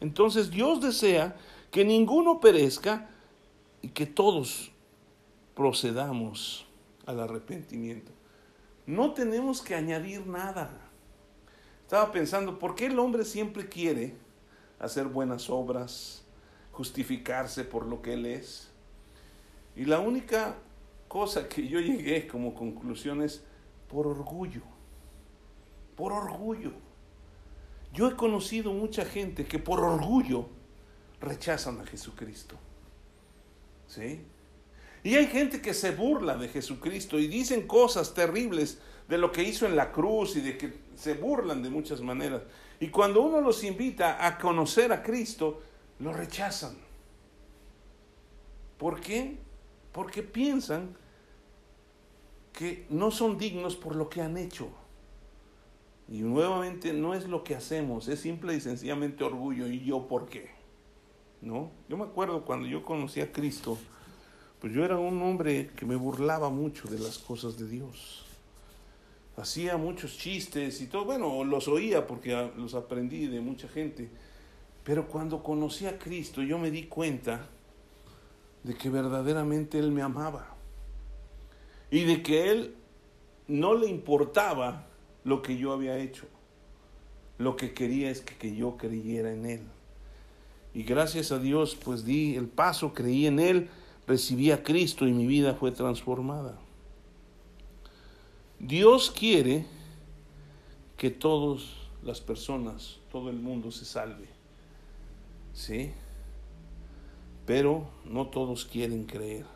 Entonces 0.00 0.50
Dios 0.50 0.80
desea 0.80 1.36
que 1.70 1.84
ninguno 1.84 2.40
perezca 2.40 3.10
y 3.82 3.88
que 3.88 4.06
todos 4.06 4.72
procedamos 5.54 6.66
al 7.06 7.20
arrepentimiento. 7.20 8.12
No 8.86 9.12
tenemos 9.12 9.62
que 9.62 9.74
añadir 9.74 10.26
nada. 10.26 10.70
Estaba 11.82 12.12
pensando, 12.12 12.58
¿por 12.58 12.74
qué 12.74 12.86
el 12.86 12.98
hombre 12.98 13.24
siempre 13.24 13.68
quiere 13.68 14.14
hacer 14.78 15.06
buenas 15.06 15.50
obras, 15.50 16.24
justificarse 16.72 17.64
por 17.64 17.86
lo 17.86 18.02
que 18.02 18.14
él 18.14 18.26
es? 18.26 18.70
Y 19.76 19.84
la 19.84 20.00
única 20.00 20.56
cosa 21.08 21.48
que 21.48 21.66
yo 21.66 21.80
llegué 21.80 22.26
como 22.26 22.54
conclusión 22.54 23.22
es 23.22 23.44
por 23.88 24.06
orgullo, 24.06 24.62
por 25.96 26.12
orgullo. 26.12 26.72
Yo 27.92 28.08
he 28.08 28.14
conocido 28.14 28.72
mucha 28.72 29.04
gente 29.04 29.44
que 29.44 29.58
por 29.58 29.80
orgullo 29.80 30.48
rechazan 31.20 31.80
a 31.80 31.86
Jesucristo. 31.86 32.56
¿Sí? 33.86 34.24
Y 35.02 35.14
hay 35.14 35.26
gente 35.26 35.62
que 35.62 35.74
se 35.74 35.92
burla 35.92 36.36
de 36.36 36.48
Jesucristo 36.48 37.18
y 37.18 37.26
dicen 37.26 37.66
cosas 37.66 38.14
terribles 38.14 38.78
de 39.08 39.18
lo 39.18 39.32
que 39.32 39.42
hizo 39.42 39.66
en 39.66 39.74
la 39.74 39.92
cruz 39.92 40.36
y 40.36 40.40
de 40.40 40.56
que 40.56 40.72
se 40.94 41.14
burlan 41.14 41.62
de 41.62 41.70
muchas 41.70 42.00
maneras. 42.00 42.42
Y 42.78 42.88
cuando 42.88 43.22
uno 43.22 43.40
los 43.40 43.64
invita 43.64 44.24
a 44.24 44.38
conocer 44.38 44.92
a 44.92 45.02
Cristo, 45.02 45.62
lo 45.98 46.12
rechazan. 46.12 46.76
¿Por 48.78 49.00
qué? 49.00 49.38
Porque 49.92 50.22
piensan 50.22 50.96
que 52.52 52.86
no 52.90 53.10
son 53.10 53.38
dignos 53.38 53.76
por 53.76 53.96
lo 53.96 54.08
que 54.08 54.22
han 54.22 54.36
hecho. 54.36 54.68
Y 56.08 56.20
nuevamente 56.20 56.92
no 56.92 57.14
es 57.14 57.28
lo 57.28 57.44
que 57.44 57.54
hacemos, 57.54 58.08
es 58.08 58.20
simple 58.20 58.54
y 58.54 58.60
sencillamente 58.60 59.24
orgullo. 59.24 59.66
¿Y 59.66 59.84
yo 59.84 60.08
por 60.08 60.28
qué? 60.28 60.59
¿No? 61.42 61.70
Yo 61.88 61.96
me 61.96 62.04
acuerdo 62.04 62.44
cuando 62.44 62.66
yo 62.66 62.84
conocí 62.84 63.20
a 63.20 63.32
Cristo, 63.32 63.78
pues 64.60 64.74
yo 64.74 64.84
era 64.84 64.98
un 64.98 65.22
hombre 65.22 65.70
que 65.74 65.86
me 65.86 65.96
burlaba 65.96 66.50
mucho 66.50 66.88
de 66.88 66.98
las 66.98 67.18
cosas 67.18 67.58
de 67.58 67.66
Dios. 67.66 68.26
Hacía 69.36 69.78
muchos 69.78 70.18
chistes 70.18 70.82
y 70.82 70.86
todo, 70.86 71.06
bueno, 71.06 71.44
los 71.44 71.66
oía 71.66 72.06
porque 72.06 72.50
los 72.56 72.74
aprendí 72.74 73.26
de 73.26 73.40
mucha 73.40 73.68
gente. 73.68 74.10
Pero 74.84 75.08
cuando 75.08 75.42
conocí 75.42 75.86
a 75.86 75.98
Cristo, 75.98 76.42
yo 76.42 76.58
me 76.58 76.70
di 76.70 76.84
cuenta 76.84 77.48
de 78.62 78.74
que 78.74 78.90
verdaderamente 78.90 79.78
Él 79.78 79.92
me 79.92 80.02
amaba. 80.02 80.54
Y 81.90 82.04
de 82.04 82.22
que 82.22 82.50
Él 82.50 82.74
no 83.48 83.74
le 83.74 83.86
importaba 83.86 84.86
lo 85.24 85.40
que 85.40 85.56
yo 85.56 85.72
había 85.72 85.96
hecho. 85.96 86.26
Lo 87.38 87.56
que 87.56 87.72
quería 87.72 88.10
es 88.10 88.20
que, 88.20 88.36
que 88.36 88.54
yo 88.54 88.76
creyera 88.76 89.32
en 89.32 89.46
Él. 89.46 89.62
Y 90.74 90.84
gracias 90.84 91.32
a 91.32 91.38
Dios, 91.38 91.76
pues 91.76 92.04
di 92.04 92.36
el 92.36 92.46
paso, 92.46 92.94
creí 92.94 93.26
en 93.26 93.40
Él 93.40 93.70
recibí 94.10 94.50
a 94.50 94.64
Cristo 94.64 95.06
y 95.06 95.12
mi 95.12 95.24
vida 95.24 95.54
fue 95.54 95.70
transformada. 95.70 96.58
Dios 98.58 99.12
quiere 99.12 99.66
que 100.96 101.10
todas 101.10 101.62
las 102.02 102.20
personas, 102.20 102.98
todo 103.12 103.30
el 103.30 103.36
mundo 103.36 103.70
se 103.70 103.84
salve. 103.84 104.28
¿Sí? 105.54 105.92
Pero 107.46 107.88
no 108.04 108.26
todos 108.26 108.64
quieren 108.64 109.04
creer. 109.04 109.46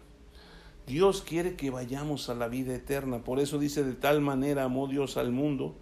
Dios 0.86 1.22
quiere 1.22 1.56
que 1.56 1.70
vayamos 1.70 2.28
a 2.28 2.34
la 2.34 2.46
vida 2.46 2.76
eterna. 2.76 3.24
Por 3.24 3.40
eso 3.40 3.58
dice, 3.58 3.82
de 3.82 3.94
tal 3.94 4.20
manera 4.20 4.62
amó 4.62 4.86
Dios 4.86 5.16
al 5.16 5.32
mundo 5.32 5.74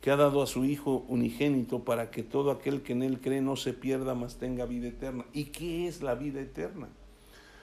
que 0.00 0.10
ha 0.10 0.16
dado 0.16 0.42
a 0.42 0.46
su 0.46 0.64
Hijo 0.64 1.04
unigénito 1.08 1.84
para 1.84 2.10
que 2.10 2.22
todo 2.22 2.50
aquel 2.50 2.82
que 2.82 2.92
en 2.92 3.02
Él 3.02 3.20
cree 3.20 3.40
no 3.40 3.56
se 3.56 3.72
pierda, 3.72 4.14
mas 4.14 4.36
tenga 4.36 4.66
vida 4.66 4.88
eterna. 4.88 5.24
¿Y 5.32 5.46
qué 5.46 5.88
es 5.88 6.02
la 6.02 6.14
vida 6.14 6.40
eterna? 6.40 6.88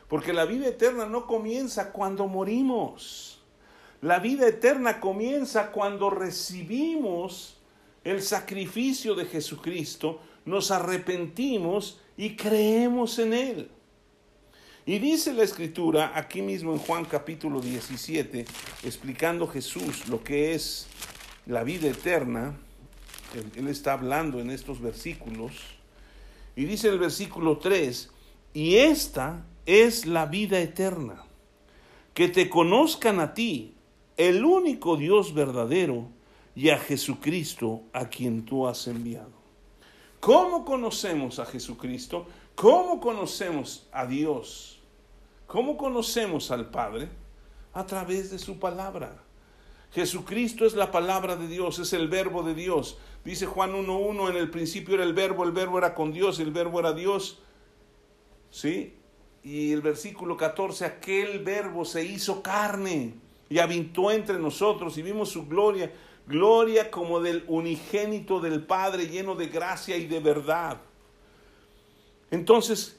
Porque 0.08 0.34
la 0.34 0.46
vida 0.46 0.68
eterna 0.68 1.06
no 1.06 1.26
comienza 1.26 1.92
cuando 1.92 2.28
morimos. 2.28 3.40
La 4.02 4.20
vida 4.20 4.48
eterna 4.48 5.00
comienza 5.00 5.72
cuando 5.72 6.10
recibimos 6.10 7.58
el 8.04 8.22
sacrificio 8.22 9.16
de 9.16 9.26
Jesucristo, 9.26 10.20
nos 10.46 10.72
arrepentimos 10.72 12.02
y 12.18 12.36
creemos 12.36 13.18
en 13.20 13.34
Él. 13.34 13.72
Y 14.86 15.00
dice 15.00 15.34
la 15.34 15.44
escritura 15.44 16.12
aquí 16.14 16.42
mismo 16.42 16.74
en 16.74 16.80
Juan 16.80 17.06
capítulo 17.06 17.62
17, 17.62 18.46
explicando 18.84 19.48
Jesús 19.48 20.10
lo 20.10 20.22
que 20.22 20.54
es 20.54 20.88
la 21.46 21.64
vida 21.64 21.90
eterna, 21.90 22.58
él, 23.56 23.68
está 23.68 23.94
hablando 23.94 24.40
en 24.40 24.50
estos 24.50 24.82
versículos, 24.82 25.54
y 26.56 26.66
dice 26.66 26.90
el 26.90 27.00
versículo 27.00 27.58
3, 27.58 28.12
y 28.54 28.76
esta 28.76 29.46
es 29.66 30.06
la 30.06 30.26
vida 30.26 30.60
eterna, 30.60 31.24
que 32.14 32.30
te 32.30 32.50
conozcan 32.50 33.20
a 33.20 33.34
ti, 33.34 33.74
el 34.18 34.46
único 34.46 34.96
Dios 34.96 35.34
verdadero, 35.34 36.10
y 36.56 36.70
a 36.70 36.78
Jesucristo 36.78 37.82
a 37.94 38.10
quien 38.10 38.46
tú 38.46 38.68
has 38.68 38.88
enviado. 38.88 39.32
¿Cómo 40.20 40.64
conocemos 40.64 41.40
a 41.40 41.46
Jesucristo? 41.46 42.28
¿Cómo 42.56 43.00
conocemos 43.00 43.88
a 43.92 44.06
Dios? 44.06 44.80
¿Cómo 45.48 45.76
conocemos 45.76 46.52
al 46.52 46.70
Padre? 46.70 47.10
A 47.74 47.86
través 47.86 48.30
de 48.30 48.38
su 48.38 48.60
palabra. 48.60 49.23
Jesucristo 49.94 50.66
es 50.66 50.74
la 50.74 50.92
palabra 50.92 51.36
de 51.36 51.48
Dios, 51.48 51.80
es 51.80 51.94
el 51.94 52.08
verbo 52.08 52.44
de 52.44 52.56
Dios. 52.56 52.98
Dice 53.24 53.46
Juan 53.46 53.74
1.1, 53.74 54.30
en 54.30 54.38
el 54.38 54.50
principio 54.50 54.96
era 54.96 55.04
el 55.04 55.14
verbo, 55.14 55.44
el 55.44 55.52
verbo 55.52 55.78
era 55.78 55.94
con 55.94 56.12
Dios, 56.12 56.40
el 56.40 56.52
verbo 56.52 56.80
era 56.80 56.94
Dios. 56.94 57.40
¿Sí? 58.50 58.94
y 59.44 59.74
el 59.74 59.82
versículo 59.82 60.38
14, 60.38 60.86
aquel 60.86 61.40
verbo 61.44 61.84
se 61.84 62.04
hizo 62.04 62.42
carne 62.42 63.14
y 63.50 63.60
habitó 63.60 64.10
entre 64.10 64.40
nosotros 64.40 64.98
y 64.98 65.02
vimos 65.02 65.30
su 65.30 65.48
gloria, 65.48 65.92
gloria 66.26 66.90
como 66.90 67.20
del 67.20 67.44
unigénito 67.48 68.40
del 68.40 68.64
Padre 68.64 69.08
lleno 69.08 69.36
de 69.36 69.48
gracia 69.48 69.98
y 69.98 70.08
de 70.08 70.22
verdad. 70.22 70.78
Entonces, 72.32 72.98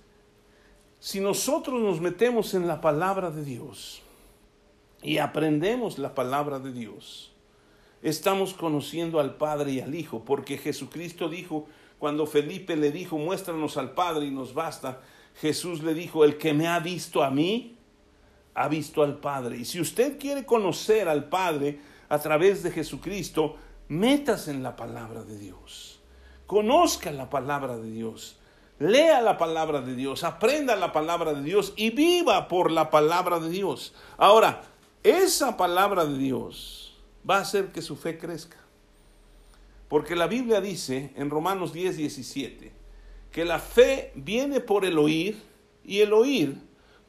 si 1.01 1.19
nosotros 1.19 1.81
nos 1.81 2.01
metemos 2.01 2.53
en 2.53 2.69
la 2.69 2.81
palabra 2.81 3.31
de 3.31 3.43
Dios 3.43 4.03
y 5.05 5.19
aprendemos 5.19 5.99
la 5.99 6.15
palabra 6.15 6.59
de 6.59 6.73
Dios, 6.73 7.33
estamos 8.03 8.55
conociendo 8.55 9.21
al 9.21 9.37
Padre 9.37 9.73
y 9.73 9.81
al 9.81 9.95
Hijo, 9.95 10.25
porque 10.25 10.57
Jesucristo 10.57 11.29
dijo, 11.29 11.67
cuando 11.99 12.27
Felipe 12.27 12.75
le 12.75 12.91
dijo, 12.91 13.19
muéstranos 13.19 13.77
al 13.77 13.93
Padre 13.93 14.27
y 14.27 14.31
nos 14.31 14.55
basta, 14.55 15.03
Jesús 15.41 15.83
le 15.83 15.93
dijo, 15.93 16.25
el 16.25 16.39
que 16.39 16.55
me 16.55 16.69
ha 16.69 16.81
visto 16.81 17.23
a 17.23 17.31
mí, 17.31 17.77
ha 18.55 18.69
visto 18.69 19.03
al 19.03 19.19
Padre. 19.19 19.59
Y 19.59 19.65
si 19.67 19.81
usted 19.81 20.19
quiere 20.19 20.47
conocer 20.47 21.09
al 21.09 21.29
Padre 21.29 21.81
a 22.09 22.19
través 22.19 22.63
de 22.63 22.71
Jesucristo, 22.71 23.57
metas 23.89 24.49
en 24.49 24.63
la 24.63 24.75
palabra 24.75 25.23
de 25.23 25.39
Dios. 25.39 26.01
Conozca 26.47 27.11
la 27.11 27.29
palabra 27.29 27.77
de 27.77 27.91
Dios. 27.91 28.39
Lea 28.79 29.21
la 29.21 29.39
palabra 29.39 29.81
de 29.83 29.95
Dios, 29.95 30.25
aprenda 30.25 30.75
la 30.75 30.93
palabra 30.93 31.33
de 31.33 31.43
Dios 31.43 31.73
y 31.77 31.91
viva 31.91 32.49
por 32.49 32.73
la 32.73 32.91
palabra 32.91 33.39
de 33.39 33.49
Dios. 33.49 33.95
Ahora, 34.19 34.63
esa 35.05 35.57
palabra 35.57 36.07
de 36.07 36.19
Dios 36.19 36.95
va 37.29 37.37
a 37.37 37.43
hacer 37.43 37.71
que 37.73 37.83
su 37.83 37.95
fe 37.95 38.19
crezca. 38.19 38.57
Porque 39.89 40.17
la 40.17 40.27
Biblia 40.27 40.61
dice 40.61 41.13
en 41.15 41.31
Romanos 41.31 41.73
10, 41.73 41.99
17, 41.99 42.73
que 43.31 43.45
la 43.45 43.59
fe 43.59 44.13
viene 44.15 44.61
por 44.61 44.85
el 44.85 44.99
oír 44.99 45.41
y 45.85 46.01
el 46.01 46.13
oír 46.13 46.57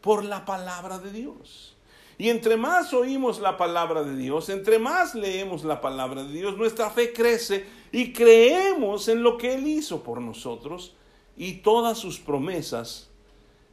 por 0.02 0.26
la 0.26 0.46
palabra 0.46 1.00
de 1.00 1.12
Dios. 1.12 1.76
Y 2.18 2.30
entre 2.30 2.58
más 2.58 2.94
oímos 2.94 3.40
la 3.40 3.58
palabra 3.58 4.04
de 4.04 4.16
Dios, 4.16 4.50
entre 4.50 4.78
más 4.78 5.16
leemos 5.16 5.64
la 5.64 5.82
palabra 5.82 6.24
de 6.24 6.34
Dios, 6.34 6.58
nuestra 6.58 6.90
fe 6.90 7.12
crece 7.12 7.66
y 7.92 8.14
creemos 8.14 9.08
en 9.08 9.24
lo 9.24 9.38
que 9.38 9.56
Él 9.56 9.68
hizo 9.68 10.04
por 10.04 10.22
nosotros 10.22 10.94
y 11.36 11.56
todas 11.56 11.98
sus 11.98 12.20
promesas 12.20 13.10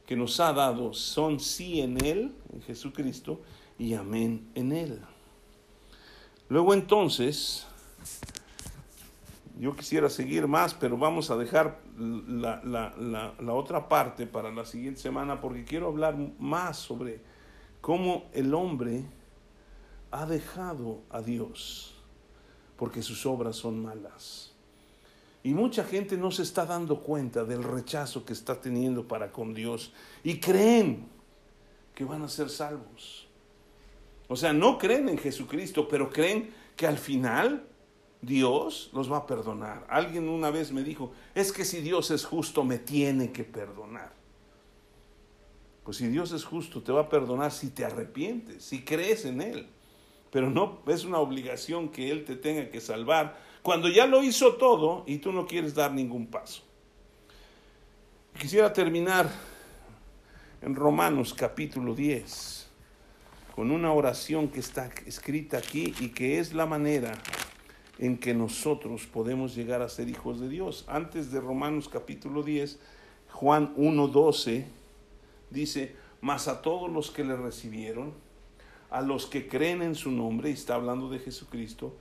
que 0.05 0.15
nos 0.15 0.39
ha 0.39 0.51
dado 0.51 0.93
son 0.93 1.39
sí 1.39 1.81
en 1.81 2.03
Él, 2.05 2.33
en 2.53 2.61
Jesucristo, 2.63 3.39
y 3.77 3.93
amén 3.93 4.49
en 4.55 4.71
Él. 4.71 5.01
Luego 6.49 6.73
entonces, 6.73 7.65
yo 9.59 9.75
quisiera 9.75 10.09
seguir 10.09 10.47
más, 10.47 10.73
pero 10.73 10.97
vamos 10.97 11.31
a 11.31 11.37
dejar 11.37 11.79
la, 11.97 12.61
la, 12.63 13.33
la, 13.39 13.53
otra 13.53 13.87
parte 13.87 14.27
para 14.27 14.51
la 14.51 14.65
siguiente 14.65 14.99
semana 14.99 15.39
porque 15.39 15.63
quiero 15.63 15.87
hablar 15.87 16.17
más 16.39 16.77
sobre 16.77 17.21
cómo 17.81 18.29
el 18.33 18.53
hombre 18.53 19.05
ha 20.11 20.25
dejado 20.25 21.01
a 21.09 21.21
Dios 21.21 21.95
porque 22.77 23.01
sus 23.01 23.25
obras 23.25 23.55
son 23.55 23.81
malas. 23.81 24.51
Y 25.43 25.53
mucha 25.53 25.83
gente 25.83 26.17
no 26.17 26.31
se 26.31 26.43
está 26.43 26.65
dando 26.65 27.01
cuenta 27.01 27.43
del 27.43 27.63
rechazo 27.63 28.25
que 28.25 28.33
está 28.33 28.59
teniendo 28.59 29.07
para 29.07 29.31
con 29.31 29.53
Dios 29.53 29.91
y 30.23 30.39
creen 30.39 31.07
que 31.93 32.05
van 32.05 32.23
a 32.23 32.29
ser 32.29 32.49
salvos. 32.49 33.22
O 34.33 34.35
sea, 34.35 34.51
no 34.51 34.79
creen 34.79 35.09
en 35.09 35.19
Jesucristo, 35.19 35.87
pero 35.87 36.09
creen 36.09 36.49
que 36.75 36.87
al 36.87 36.97
final 36.97 37.67
Dios 38.19 38.89
los 38.91 39.11
va 39.11 39.17
a 39.17 39.27
perdonar. 39.27 39.85
Alguien 39.87 40.27
una 40.27 40.49
vez 40.49 40.71
me 40.71 40.81
dijo, 40.81 41.11
es 41.35 41.51
que 41.51 41.63
si 41.63 41.81
Dios 41.81 42.09
es 42.09 42.25
justo, 42.25 42.63
me 42.63 42.79
tiene 42.79 43.31
que 43.31 43.43
perdonar. 43.43 44.11
Pues 45.83 45.97
si 45.97 46.07
Dios 46.07 46.31
es 46.31 46.45
justo, 46.45 46.81
te 46.81 46.91
va 46.91 47.01
a 47.01 47.09
perdonar 47.09 47.51
si 47.51 47.69
te 47.69 47.85
arrepientes, 47.85 48.65
si 48.65 48.83
crees 48.83 49.25
en 49.25 49.39
Él. 49.39 49.67
Pero 50.31 50.49
no 50.49 50.79
es 50.87 51.05
una 51.05 51.19
obligación 51.19 51.89
que 51.89 52.09
Él 52.09 52.25
te 52.25 52.35
tenga 52.35 52.71
que 52.71 52.81
salvar 52.81 53.37
cuando 53.61 53.87
ya 53.87 54.07
lo 54.07 54.23
hizo 54.23 54.55
todo 54.55 55.03
y 55.05 55.19
tú 55.19 55.31
no 55.31 55.45
quieres 55.45 55.75
dar 55.75 55.93
ningún 55.93 56.25
paso. 56.25 56.63
Quisiera 58.35 58.73
terminar 58.73 59.29
en 60.59 60.73
Romanos 60.73 61.35
capítulo 61.35 61.93
10 61.93 62.63
con 63.55 63.69
una 63.69 63.93
oración 63.93 64.47
que 64.47 64.59
está 64.59 64.89
escrita 65.05 65.57
aquí 65.59 65.93
y 65.99 66.09
que 66.09 66.39
es 66.39 66.53
la 66.53 66.65
manera 66.65 67.21
en 67.99 68.17
que 68.17 68.33
nosotros 68.33 69.05
podemos 69.05 69.53
llegar 69.53 69.83
a 69.83 69.89
ser 69.89 70.09
hijos 70.09 70.39
de 70.39 70.49
Dios. 70.49 70.85
Antes 70.87 71.31
de 71.31 71.39
Romanos 71.39 71.87
capítulo 71.87 72.41
10, 72.41 72.79
Juan 73.31 73.75
1.12 73.75 74.65
dice, 75.51 75.95
mas 76.19 76.47
a 76.47 76.63
todos 76.63 76.91
los 76.91 77.11
que 77.11 77.23
le 77.23 77.35
recibieron, 77.35 78.13
a 78.89 79.01
los 79.01 79.27
que 79.27 79.47
creen 79.47 79.83
en 79.83 79.93
su 79.93 80.09
nombre, 80.09 80.49
y 80.49 80.53
está 80.53 80.73
hablando 80.73 81.09
de 81.09 81.19
Jesucristo, 81.19 81.95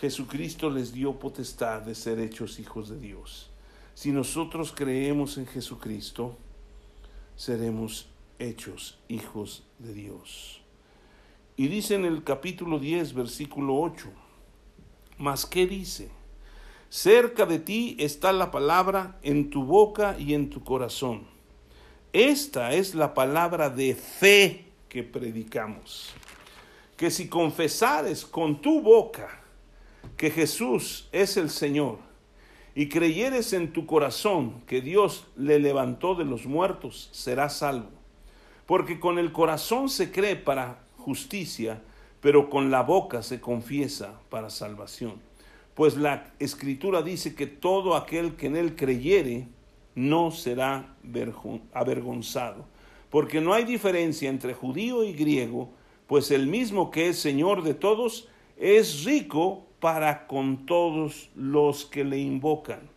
Jesucristo 0.00 0.70
les 0.70 0.94
dio 0.94 1.18
potestad 1.18 1.82
de 1.82 1.94
ser 1.94 2.18
hechos 2.18 2.58
hijos 2.58 2.88
de 2.88 2.98
Dios. 2.98 3.50
Si 3.92 4.10
nosotros 4.10 4.72
creemos 4.72 5.36
en 5.36 5.46
Jesucristo, 5.46 6.38
seremos 7.36 8.08
hechos 8.38 8.98
hijos 9.08 9.64
de 9.78 9.92
Dios. 9.92 10.61
Y 11.56 11.68
dice 11.68 11.94
en 11.94 12.04
el 12.04 12.24
capítulo 12.24 12.78
10, 12.78 13.12
versículo 13.12 13.76
8, 13.76 14.08
mas 15.18 15.44
¿qué 15.44 15.66
dice? 15.66 16.10
Cerca 16.88 17.46
de 17.46 17.58
ti 17.58 17.96
está 17.98 18.32
la 18.32 18.50
palabra 18.50 19.18
en 19.22 19.50
tu 19.50 19.64
boca 19.64 20.16
y 20.18 20.34
en 20.34 20.50
tu 20.50 20.64
corazón. 20.64 21.26
Esta 22.12 22.72
es 22.74 22.94
la 22.94 23.14
palabra 23.14 23.70
de 23.70 23.94
fe 23.94 24.66
que 24.88 25.02
predicamos. 25.02 26.10
Que 26.96 27.10
si 27.10 27.28
confesares 27.28 28.26
con 28.26 28.60
tu 28.60 28.82
boca 28.82 29.40
que 30.16 30.30
Jesús 30.30 31.08
es 31.12 31.36
el 31.36 31.48
Señor 31.48 31.98
y 32.74 32.88
creyeres 32.88 33.52
en 33.52 33.72
tu 33.72 33.86
corazón 33.86 34.60
que 34.66 34.80
Dios 34.80 35.26
le 35.36 35.58
levantó 35.58 36.14
de 36.14 36.24
los 36.24 36.46
muertos, 36.46 37.08
serás 37.12 37.58
salvo. 37.58 37.90
Porque 38.66 39.00
con 39.00 39.18
el 39.18 39.32
corazón 39.32 39.88
se 39.88 40.12
cree 40.12 40.36
para 40.36 40.81
justicia, 41.02 41.82
pero 42.20 42.48
con 42.48 42.70
la 42.70 42.82
boca 42.82 43.22
se 43.22 43.40
confiesa 43.40 44.20
para 44.30 44.48
salvación. 44.48 45.20
Pues 45.74 45.96
la 45.96 46.32
escritura 46.38 47.02
dice 47.02 47.34
que 47.34 47.46
todo 47.46 47.96
aquel 47.96 48.36
que 48.36 48.46
en 48.46 48.56
él 48.56 48.76
creyere 48.76 49.48
no 49.94 50.30
será 50.30 50.94
avergonzado, 51.72 52.66
porque 53.10 53.40
no 53.40 53.52
hay 53.52 53.64
diferencia 53.64 54.30
entre 54.30 54.54
judío 54.54 55.04
y 55.04 55.12
griego, 55.12 55.70
pues 56.06 56.30
el 56.30 56.46
mismo 56.46 56.90
que 56.90 57.08
es 57.08 57.18
Señor 57.18 57.62
de 57.62 57.74
todos 57.74 58.28
es 58.56 59.04
rico 59.04 59.66
para 59.80 60.26
con 60.26 60.64
todos 60.64 61.30
los 61.34 61.86
que 61.86 62.04
le 62.04 62.18
invocan. 62.18 62.88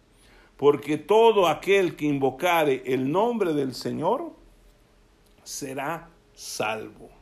Porque 0.55 0.97
todo 0.97 1.47
aquel 1.47 1.95
que 1.95 2.05
invocare 2.05 2.83
el 2.85 3.11
nombre 3.11 3.53
del 3.53 3.73
Señor 3.73 4.31
será 5.43 6.09
salvo 6.33 7.14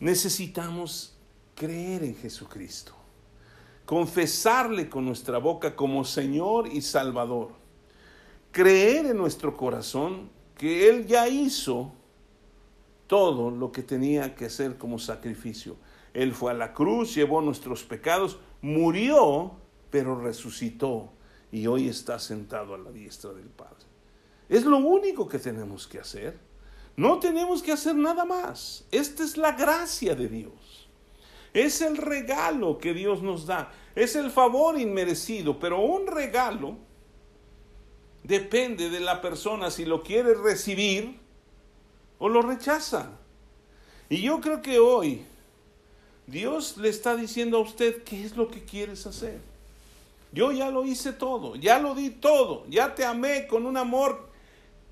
necesitamos 0.00 1.16
creer 1.54 2.02
en 2.02 2.16
Jesucristo, 2.16 2.94
confesarle 3.84 4.88
con 4.88 5.04
nuestra 5.04 5.38
boca 5.38 5.76
como 5.76 6.04
Señor 6.04 6.66
y 6.66 6.80
Salvador, 6.80 7.52
creer 8.50 9.06
en 9.06 9.16
nuestro 9.16 9.56
corazón 9.56 10.30
que 10.56 10.88
Él 10.88 11.06
ya 11.06 11.28
hizo 11.28 11.92
todo 13.06 13.50
lo 13.50 13.72
que 13.72 13.82
tenía 13.82 14.34
que 14.34 14.46
hacer 14.46 14.78
como 14.78 14.98
sacrificio. 14.98 15.76
Él 16.14 16.32
fue 16.32 16.52
a 16.52 16.54
la 16.54 16.72
cruz, 16.72 17.14
llevó 17.14 17.40
nuestros 17.40 17.84
pecados, 17.84 18.38
murió, 18.62 19.52
pero 19.90 20.20
resucitó 20.20 21.12
y 21.52 21.66
hoy 21.66 21.88
está 21.88 22.18
sentado 22.18 22.74
a 22.74 22.78
la 22.78 22.90
diestra 22.90 23.32
del 23.32 23.48
Padre. 23.48 23.86
Es 24.48 24.64
lo 24.64 24.78
único 24.78 25.28
que 25.28 25.38
tenemos 25.38 25.86
que 25.86 25.98
hacer. 25.98 26.38
No 27.00 27.18
tenemos 27.18 27.62
que 27.62 27.72
hacer 27.72 27.94
nada 27.94 28.26
más. 28.26 28.84
Esta 28.90 29.24
es 29.24 29.38
la 29.38 29.52
gracia 29.52 30.14
de 30.14 30.28
Dios. 30.28 30.86
Es 31.54 31.80
el 31.80 31.96
regalo 31.96 32.76
que 32.76 32.92
Dios 32.92 33.22
nos 33.22 33.46
da. 33.46 33.72
Es 33.94 34.16
el 34.16 34.30
favor 34.30 34.78
inmerecido, 34.78 35.58
pero 35.58 35.80
un 35.80 36.06
regalo 36.06 36.76
depende 38.22 38.90
de 38.90 39.00
la 39.00 39.22
persona 39.22 39.70
si 39.70 39.86
lo 39.86 40.02
quiere 40.02 40.34
recibir 40.34 41.18
o 42.18 42.28
lo 42.28 42.42
rechaza. 42.42 43.12
Y 44.10 44.20
yo 44.20 44.42
creo 44.42 44.60
que 44.60 44.78
hoy 44.78 45.22
Dios 46.26 46.76
le 46.76 46.90
está 46.90 47.16
diciendo 47.16 47.56
a 47.56 47.60
usted 47.60 48.04
qué 48.04 48.22
es 48.22 48.36
lo 48.36 48.48
que 48.48 48.62
quieres 48.62 49.06
hacer. 49.06 49.40
Yo 50.32 50.52
ya 50.52 50.68
lo 50.68 50.84
hice 50.84 51.14
todo, 51.14 51.56
ya 51.56 51.78
lo 51.78 51.94
di 51.94 52.10
todo, 52.10 52.66
ya 52.68 52.94
te 52.94 53.06
amé 53.06 53.46
con 53.46 53.64
un 53.64 53.78
amor 53.78 54.29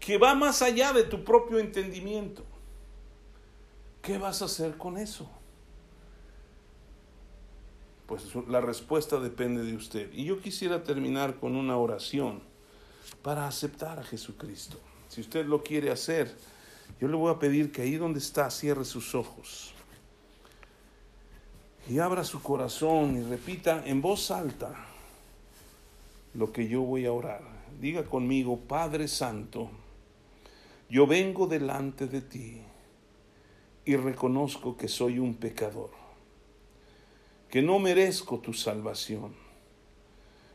que 0.01 0.19
va 0.19 0.35
más 0.35 0.63
allá 0.63 0.93
de 0.93 1.05
tu 1.05 1.25
propio 1.25 1.59
entendimiento. 1.59 2.45
¿Qué 4.03 4.19
vas 4.19 4.43
a 4.43 4.47
hacer 4.47 4.77
con 4.77 4.97
eso? 4.97 5.29
Pues 8.07 8.23
la 8.49 8.61
respuesta 8.61 9.21
depende 9.21 9.63
de 9.63 9.77
usted. 9.77 10.11
Y 10.13 10.25
yo 10.25 10.41
quisiera 10.41 10.83
terminar 10.83 11.37
con 11.37 11.57
una 11.57 11.77
oración 11.77 12.41
para 13.23 13.47
aceptar 13.47 13.99
a 13.99 14.05
Jesucristo. 14.05 14.79
Si 15.09 15.21
usted 15.21 15.45
lo 15.45 15.63
quiere 15.63 15.91
hacer, 15.91 16.35
yo 17.01 17.09
le 17.09 17.17
voy 17.17 17.33
a 17.33 17.39
pedir 17.39 17.71
que 17.71 17.83
ahí 17.83 17.97
donde 17.97 18.19
está 18.19 18.51
cierre 18.51 18.85
sus 18.85 19.15
ojos 19.15 19.75
y 21.89 21.99
abra 21.99 22.23
su 22.23 22.43
corazón 22.43 23.17
y 23.17 23.23
repita 23.23 23.83
en 23.87 24.03
voz 24.03 24.31
alta 24.31 24.75
lo 26.35 26.53
que 26.53 26.69
yo 26.69 26.83
voy 26.83 27.07
a 27.07 27.13
orar. 27.13 27.41
Diga 27.81 28.05
conmigo, 28.05 28.59
Padre 28.59 29.09
Santo, 29.09 29.71
yo 30.91 31.07
vengo 31.07 31.47
delante 31.47 32.07
de 32.07 32.23
ti 32.23 32.63
y 33.85 33.97
reconozco 33.97 34.77
que 34.77 34.89
soy 34.89 35.19
un 35.19 35.35
pecador, 35.35 35.91
que 37.51 37.61
no 37.61 37.79
merezco 37.79 38.39
tu 38.39 38.55
salvación. 38.55 39.35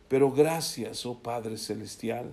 Pero 0.08 0.32
gracias, 0.32 1.06
oh 1.06 1.20
Padre 1.20 1.58
Celestial, 1.58 2.32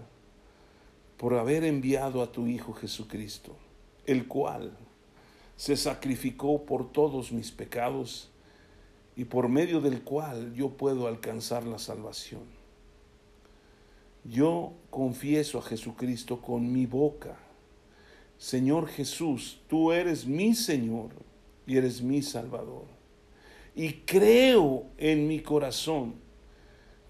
por 1.18 1.34
haber 1.34 1.64
enviado 1.64 2.22
a 2.22 2.32
tu 2.32 2.46
Hijo 2.46 2.72
Jesucristo, 2.72 3.54
el 4.06 4.26
cual 4.26 4.76
se 5.56 5.76
sacrificó 5.76 6.64
por 6.64 6.92
todos 6.92 7.32
mis 7.32 7.50
pecados 7.50 8.30
y 9.14 9.26
por 9.26 9.50
medio 9.50 9.82
del 9.82 10.02
cual 10.02 10.54
yo 10.54 10.70
puedo 10.70 11.06
alcanzar 11.06 11.64
la 11.64 11.78
salvación. 11.78 12.44
Yo 14.24 14.72
confieso 14.88 15.58
a 15.58 15.62
Jesucristo 15.62 16.40
con 16.40 16.72
mi 16.72 16.86
boca 16.86 17.36
Señor 18.40 18.88
Jesús, 18.88 19.60
tú 19.68 19.92
eres 19.92 20.24
mi 20.24 20.54
Señor 20.54 21.10
y 21.66 21.76
eres 21.76 22.00
mi 22.00 22.22
Salvador. 22.22 22.86
Y 23.76 23.92
creo 24.06 24.86
en 24.96 25.28
mi 25.28 25.40
corazón 25.40 26.14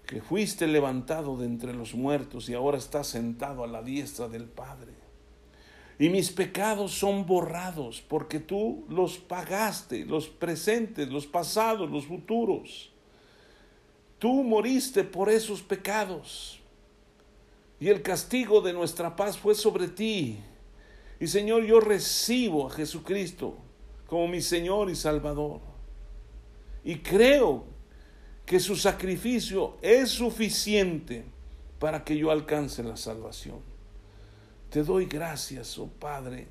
que 0.05 0.21
fuiste 0.21 0.67
levantado 0.67 1.37
de 1.37 1.45
entre 1.45 1.73
los 1.73 1.95
muertos 1.95 2.49
y 2.49 2.53
ahora 2.53 2.77
estás 2.77 3.07
sentado 3.07 3.63
a 3.63 3.67
la 3.67 3.81
diestra 3.81 4.27
del 4.27 4.43
Padre. 4.43 4.91
Y 5.97 6.09
mis 6.09 6.31
pecados 6.31 6.91
son 6.91 7.25
borrados 7.25 8.01
porque 8.01 8.41
tú 8.41 8.83
los 8.89 9.17
pagaste, 9.17 10.03
los 10.03 10.27
presentes, 10.27 11.07
los 11.07 11.27
pasados, 11.27 11.89
los 11.89 12.07
futuros. 12.07 12.91
Tú 14.19 14.43
moriste 14.43 15.05
por 15.05 15.29
esos 15.29 15.61
pecados. 15.61 16.59
Y 17.79 17.87
el 17.87 18.01
castigo 18.01 18.59
de 18.59 18.73
nuestra 18.73 19.15
paz 19.15 19.37
fue 19.37 19.55
sobre 19.55 19.87
ti 19.87 20.37
y 21.21 21.27
Señor, 21.27 21.63
yo 21.65 21.79
recibo 21.79 22.65
a 22.65 22.71
Jesucristo 22.71 23.55
como 24.07 24.27
mi 24.27 24.41
Señor 24.41 24.89
y 24.89 24.95
Salvador. 24.95 25.61
Y 26.83 26.97
creo 26.97 27.63
que 28.43 28.59
su 28.59 28.75
sacrificio 28.75 29.77
es 29.83 30.09
suficiente 30.09 31.23
para 31.77 32.03
que 32.03 32.17
yo 32.17 32.31
alcance 32.31 32.81
la 32.81 32.97
salvación. 32.97 33.59
Te 34.71 34.81
doy 34.81 35.05
gracias, 35.05 35.77
oh 35.77 35.89
Padre, 35.89 36.47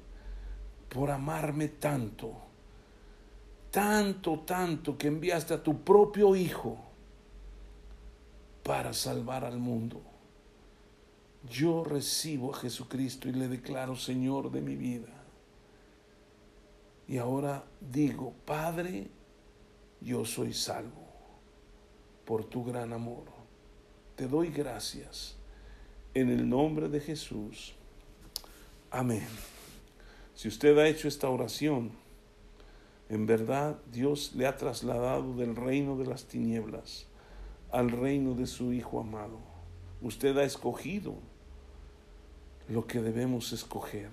por 0.89 1.11
amarme 1.11 1.66
tanto, 1.66 2.33
tanto, 3.73 4.39
tanto 4.47 4.97
que 4.97 5.09
enviaste 5.09 5.55
a 5.55 5.62
tu 5.64 5.83
propio 5.83 6.37
Hijo 6.37 6.79
para 8.62 8.93
salvar 8.93 9.45
al 9.45 9.59
mundo. 9.59 10.01
Yo 11.49 11.84
recibo 11.84 12.55
a 12.55 12.59
Jesucristo 12.59 13.28
y 13.28 13.32
le 13.32 13.49
declaro 13.49 13.97
Señor 13.97 14.51
de 14.51 14.61
mi 14.61 14.76
vida. 14.76 15.09
Y 17.09 17.18
ahora 17.18 17.64
digo, 17.80 18.34
Padre, 18.45 19.09
yo 20.01 20.24
soy 20.24 20.53
salvo 20.53 21.09
por 22.24 22.45
tu 22.45 22.64
gran 22.64 22.93
amor. 22.93 23.24
Te 24.16 24.28
doy 24.28 24.49
gracias 24.51 25.36
en 26.14 26.30
el 26.30 26.49
nombre 26.49 26.88
de 26.88 27.01
Jesús. 27.01 27.74
Amén. 28.91 29.26
Si 30.34 30.49
usted 30.49 30.76
ha 30.78 30.88
hecho 30.88 31.09
esta 31.09 31.28
oración, 31.28 31.91
en 33.09 33.26
verdad 33.26 33.78
Dios 33.91 34.32
le 34.36 34.47
ha 34.47 34.57
trasladado 34.57 35.34
del 35.34 35.57
reino 35.57 35.97
de 35.97 36.07
las 36.07 36.26
tinieblas 36.26 37.07
al 37.72 37.91
reino 37.91 38.34
de 38.34 38.47
su 38.47 38.72
Hijo 38.72 39.01
amado. 39.01 39.38
Usted 40.01 40.36
ha 40.38 40.45
escogido 40.45 41.14
lo 42.71 42.87
que 42.87 43.03
debemos 43.03 43.53
escoger. 43.53 44.09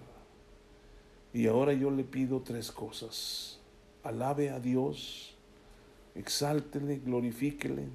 Y 1.31 1.47
ahora 1.47 1.73
yo 1.73 1.91
le 1.91 2.03
pido 2.03 2.41
tres 2.41 2.71
cosas. 2.71 3.59
Alabe 4.03 4.49
a 4.49 4.59
Dios, 4.59 5.35
exáltele, 6.15 6.97
glorifíquele, 6.97 7.87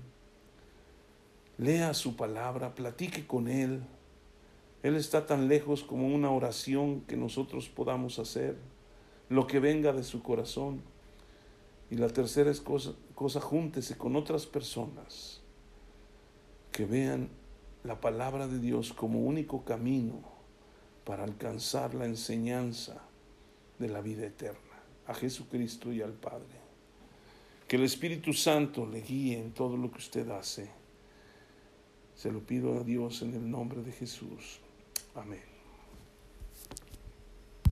lea 1.59 1.93
su 1.95 2.15
palabra, 2.15 2.75
platique 2.75 3.27
con 3.27 3.49
Él. 3.49 3.83
Él 4.83 4.95
está 4.95 5.27
tan 5.27 5.49
lejos 5.49 5.83
como 5.83 6.07
una 6.07 6.31
oración 6.31 7.01
que 7.03 7.17
nosotros 7.17 7.69
podamos 7.69 8.19
hacer, 8.19 8.57
lo 9.29 9.47
que 9.47 9.59
venga 9.59 9.93
de 9.93 10.05
su 10.05 10.23
corazón. 10.23 10.81
Y 11.91 11.97
la 11.97 12.09
tercera 12.09 12.51
es 12.51 12.61
cosa, 12.61 12.93
cosa 13.15 13.41
júntese 13.41 13.97
con 13.97 14.15
otras 14.17 14.47
personas 14.47 15.41
que 16.71 16.85
vean 16.85 17.29
la 17.85 18.01
palabra 18.01 18.47
de 18.47 18.61
Dios 18.61 18.93
como 18.93 19.21
único 19.21 19.65
camino 19.65 20.32
para 21.05 21.25
alcanzar 21.25 21.95
la 21.95 22.07
enseñanza 22.07 23.03
de 23.79 23.89
la 23.89 24.01
vida 24.01 24.27
eterna, 24.27 24.81
a 25.07 25.15
Jesucristo 25.15 25.93
y 25.93 26.03
al 26.03 26.13
Padre. 26.13 26.63
Que 27.67 27.77
el 27.77 27.85
Espíritu 27.85 28.33
Santo 28.33 28.87
le 28.87 29.01
guíe 29.01 29.39
en 29.39 29.53
todo 29.53 29.77
lo 29.77 29.91
que 29.91 29.99
usted 29.99 30.29
hace. 30.31 30.71
Se 32.15 32.31
lo 32.31 32.41
pido 32.41 32.79
a 32.79 32.85
Dios 32.85 33.23
en 33.23 33.35
el 33.35 33.51
nombre 33.51 33.83
de 33.83 33.93
Jesús. 33.93 34.61
Amén. 35.15 35.52